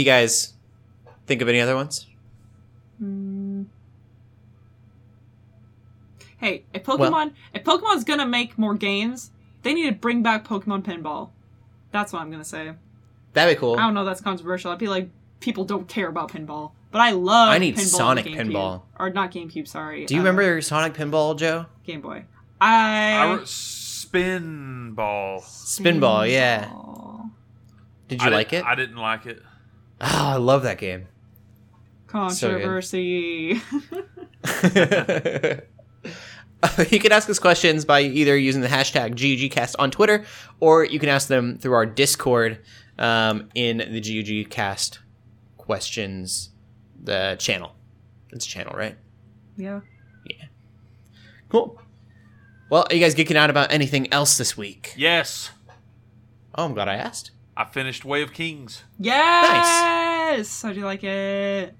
[0.01, 0.53] you guys
[1.27, 2.07] think of any other ones?
[2.99, 3.63] Hmm.
[6.37, 9.31] Hey, if Pokemon if Pokemon's gonna make more games,
[9.63, 11.29] they need to bring back Pokemon Pinball.
[11.91, 12.73] That's what I'm gonna say.
[13.33, 13.75] That'd be cool.
[13.75, 14.05] I don't know.
[14.05, 14.71] That's controversial.
[14.71, 17.49] I'd be like, people don't care about pinball, but I love.
[17.49, 18.51] I need pinball on Sonic GameCube.
[18.51, 18.81] Pinball.
[18.97, 19.67] or not GameCube.
[19.67, 20.05] Sorry.
[20.05, 21.65] Do you uh, remember Sonic Pinball, Joe?
[21.83, 22.25] Game Boy?
[22.61, 23.13] I.
[23.17, 25.41] I re- spin ball.
[25.41, 26.69] Spinball, yeah.
[28.07, 28.63] Did you didn't- like it?
[28.63, 29.41] I didn't like it.
[30.07, 31.07] Oh, I love that game.
[32.05, 33.59] Controversy.
[36.89, 40.23] you can ask us questions by either using the hashtag GUGcast on Twitter,
[40.59, 42.59] or you can ask them through our Discord
[42.99, 44.99] um, in the GUGcast
[45.57, 46.51] questions
[47.03, 47.75] the channel.
[48.31, 48.95] It's a channel, right?
[49.57, 49.81] yeah.
[50.25, 50.45] Yeah.
[51.49, 51.81] Cool.
[52.69, 54.93] Well, are you guys geeking out about anything else this week?
[54.95, 55.51] Yes,
[56.57, 57.31] Oh, I'm glad I asked.
[57.57, 58.83] I finished Way of Kings.
[58.99, 60.61] Yes.
[60.61, 61.73] How'd you like it?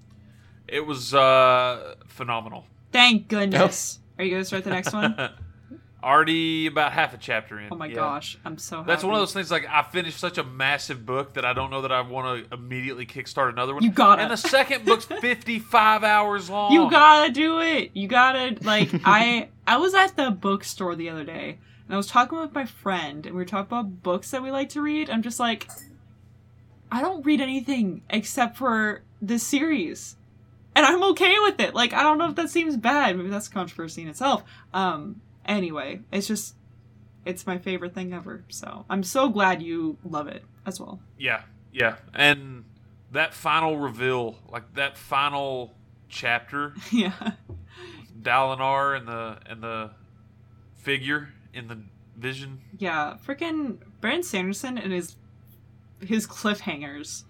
[0.67, 2.65] It was uh, phenomenal.
[2.91, 3.99] Thank goodness.
[4.17, 5.15] Are you gonna start the next one?
[6.03, 7.67] Already about half a chapter in.
[7.71, 7.95] Oh my yeah.
[7.95, 8.88] gosh, I'm so happy.
[8.88, 9.51] That's one of those things.
[9.51, 12.53] Like I finished such a massive book that I don't know that I want to
[12.53, 13.84] immediately kickstart another one.
[13.84, 14.21] You gotta.
[14.21, 16.71] And the second book's fifty-five hours long.
[16.71, 17.91] You gotta do it.
[17.93, 21.57] You gotta like I I was at the bookstore the other day
[21.88, 24.51] and I was talking with my friend and we were talking about books that we
[24.51, 25.09] like to read.
[25.09, 25.69] I'm just like
[26.91, 30.15] I don't read anything except for this series.
[30.75, 31.73] And I'm okay with it.
[31.73, 33.17] Like I don't know if that seems bad.
[33.17, 34.43] Maybe that's controversy in itself.
[34.73, 36.55] Um anyway, it's just
[37.25, 38.43] it's my favorite thing ever.
[38.49, 40.99] So I'm so glad you love it as well.
[41.17, 42.65] Yeah, yeah, and
[43.11, 45.73] that final reveal, like that final
[46.07, 47.31] chapter, yeah.
[48.21, 49.91] Dalinar and the and the
[50.75, 51.80] figure in the
[52.18, 52.62] vision.
[52.78, 55.16] Yeah, freaking Brandon Sanderson and his
[56.06, 57.24] his cliffhangers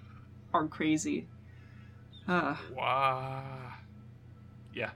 [0.54, 1.28] are crazy.
[2.28, 3.44] Uh, Wow.
[4.74, 4.90] Yeah,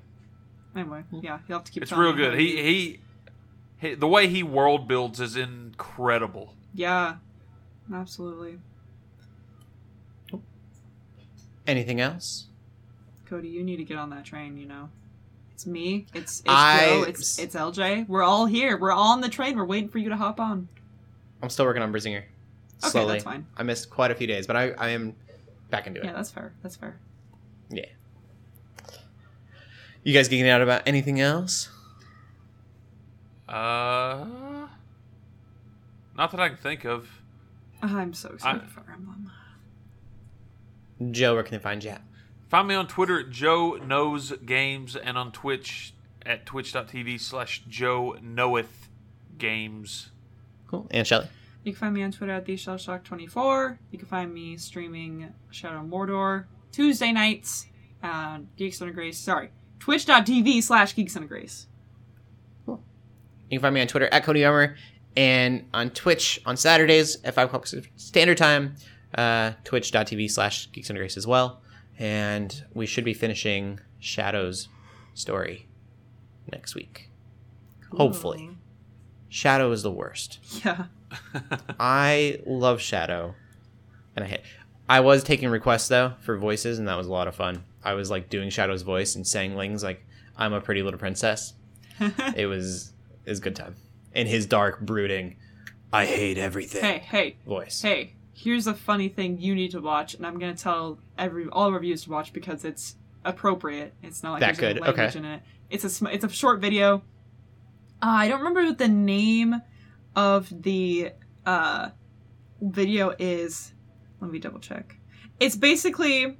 [0.75, 1.83] anyway, yeah, you'll have to keep.
[1.83, 2.37] it's real good.
[2.37, 2.99] He, he
[3.77, 6.53] he the way he world builds is incredible.
[6.73, 7.15] yeah,
[7.93, 8.57] absolutely.
[11.67, 12.47] Anything else?
[13.27, 14.57] Cody, you need to get on that train.
[14.57, 14.89] You know,
[15.59, 16.05] it's me.
[16.13, 17.03] It's it's I- Joe.
[17.03, 18.07] It's it's LJ.
[18.07, 18.77] We're all here.
[18.77, 19.57] We're all on the train.
[19.57, 20.69] We're waiting for you to hop on.
[21.43, 22.23] I'm still working on Brisingr.
[22.85, 23.45] Okay, that's fine.
[23.57, 25.13] I missed quite a few days, but I, I am
[25.69, 26.05] back into it.
[26.05, 26.53] Yeah, that's fair.
[26.63, 26.97] That's fair.
[27.69, 27.85] Yeah.
[30.03, 31.67] You guys geeking out about anything else?
[33.49, 34.25] Uh,
[36.15, 37.09] not that I can think of.
[37.81, 39.29] I'm so excited I- for Emblem.
[41.11, 42.01] Joe, where can they find you at?
[42.49, 45.93] Find me on Twitter at Joe Knows Games and on Twitch
[46.25, 48.89] at twitch.tv slash Joe Knoweth
[49.37, 50.09] Games.
[50.67, 50.87] Cool.
[50.89, 51.27] And Shelly.
[51.63, 53.77] You can find me on Twitter at theshellshock24.
[53.91, 57.67] You can find me streaming Shadow Mordor Tuesday nights
[58.01, 59.19] on Geeks Under Grace.
[59.19, 61.67] Sorry, twitch.tv slash Geeks Under Grace.
[62.67, 62.77] You
[63.57, 64.75] can find me on Twitter at Cody Armour
[65.15, 68.75] and on Twitch on Saturdays at 5 o'clock standard time,
[69.15, 71.61] uh, twitch.tv slash Geeks Under Grace as well.
[71.99, 74.69] And we should be finishing Shadow's
[75.13, 75.67] story
[76.51, 77.09] next week.
[77.91, 78.51] Hopefully.
[79.27, 80.39] Shadow is the worst.
[80.65, 80.85] Yeah.
[81.79, 83.35] I love Shadow,
[84.15, 84.43] and I hit.
[84.87, 87.63] I was taking requests though for voices, and that was a lot of fun.
[87.83, 90.03] I was like doing Shadow's voice and saying things like
[90.37, 91.53] "I'm a pretty little princess."
[92.35, 92.93] it was
[93.25, 93.75] it was good time.
[94.13, 95.35] And his dark, brooding,
[95.93, 97.81] "I hate everything" hey, hey, voice.
[97.81, 98.13] hey.
[98.41, 102.03] Here's a funny thing you need to watch, and I'm gonna tell every all reviews
[102.03, 103.93] to watch because it's appropriate.
[104.01, 105.19] It's not like That there's good, language okay.
[105.19, 105.41] in it.
[105.69, 107.03] It's a sm- it's a short video.
[108.01, 109.61] Uh, I don't remember what the name
[110.15, 111.11] of the
[111.45, 111.89] uh,
[112.61, 113.73] video is.
[114.21, 114.97] Let me double check.
[115.41, 116.37] It's basically.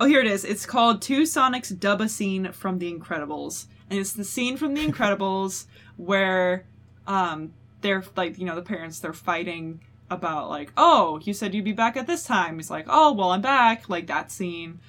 [0.00, 0.44] Oh, here it is.
[0.44, 3.66] It's called Two Sonics Dub a Scene from The Incredibles.
[3.88, 5.66] And it's the scene from The Incredibles
[5.98, 6.66] where
[7.06, 9.80] um, they're like, you know, the parents, they're fighting
[10.10, 12.56] about, like, oh, you said you'd be back at this time.
[12.56, 13.88] He's like, oh, well, I'm back.
[13.88, 14.80] Like that scene.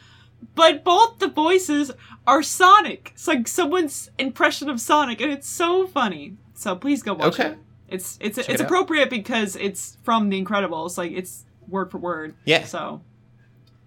[0.56, 1.92] But both the voices
[2.28, 3.12] are Sonic.
[3.16, 6.38] It's like someone's impression of Sonic, and it's so funny.
[6.54, 7.50] So please go watch Okay.
[7.54, 7.58] it.
[7.90, 10.98] It's it's Check it's it appropriate because it's from The Incredibles.
[10.98, 12.36] Like it's word for word.
[12.46, 12.66] Yeah.
[12.66, 13.02] So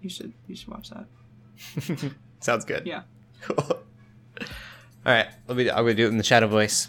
[0.01, 1.05] you should you should watch that.
[2.41, 2.85] Sounds good.
[2.87, 3.03] Yeah.
[3.41, 3.57] Cool.
[5.05, 5.69] All right, let me.
[5.69, 6.87] I'm gonna do it in the Shadow voice.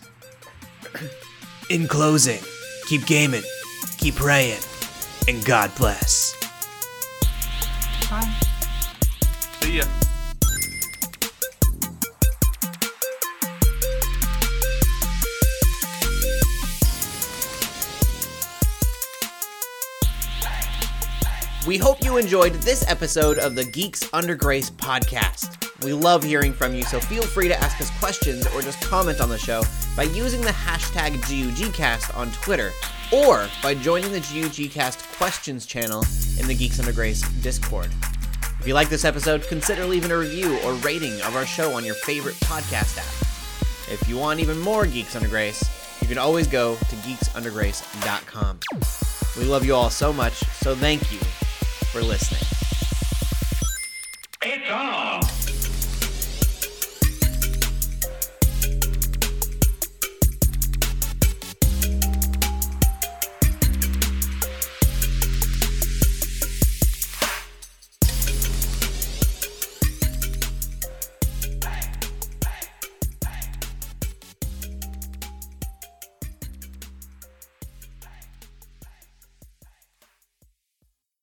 [1.70, 2.40] In closing,
[2.86, 3.42] keep gaming,
[4.02, 4.58] keep praying,
[5.28, 6.34] and God bless.
[8.10, 8.28] Bye.
[9.60, 9.84] See ya.
[21.64, 25.58] We hope you enjoyed this episode of the Geeks Under Grace podcast.
[25.84, 29.20] We love hearing from you, so feel free to ask us questions or just comment
[29.20, 29.62] on the show
[29.96, 32.72] by using the hashtag GUGcast on Twitter
[33.12, 36.04] or by joining the GUGcast questions channel
[36.38, 37.88] in the Geeks Under Grace Discord.
[38.58, 41.84] If you like this episode, consider leaving a review or rating of our show on
[41.84, 43.92] your favorite podcast app.
[43.92, 45.62] If you want even more Geeks Under Grace,
[46.00, 48.60] you can always go to geeksundergrace.com.
[49.38, 51.18] We love you all so much, so thank you
[51.90, 52.42] for listening.
[54.42, 55.31] It's on!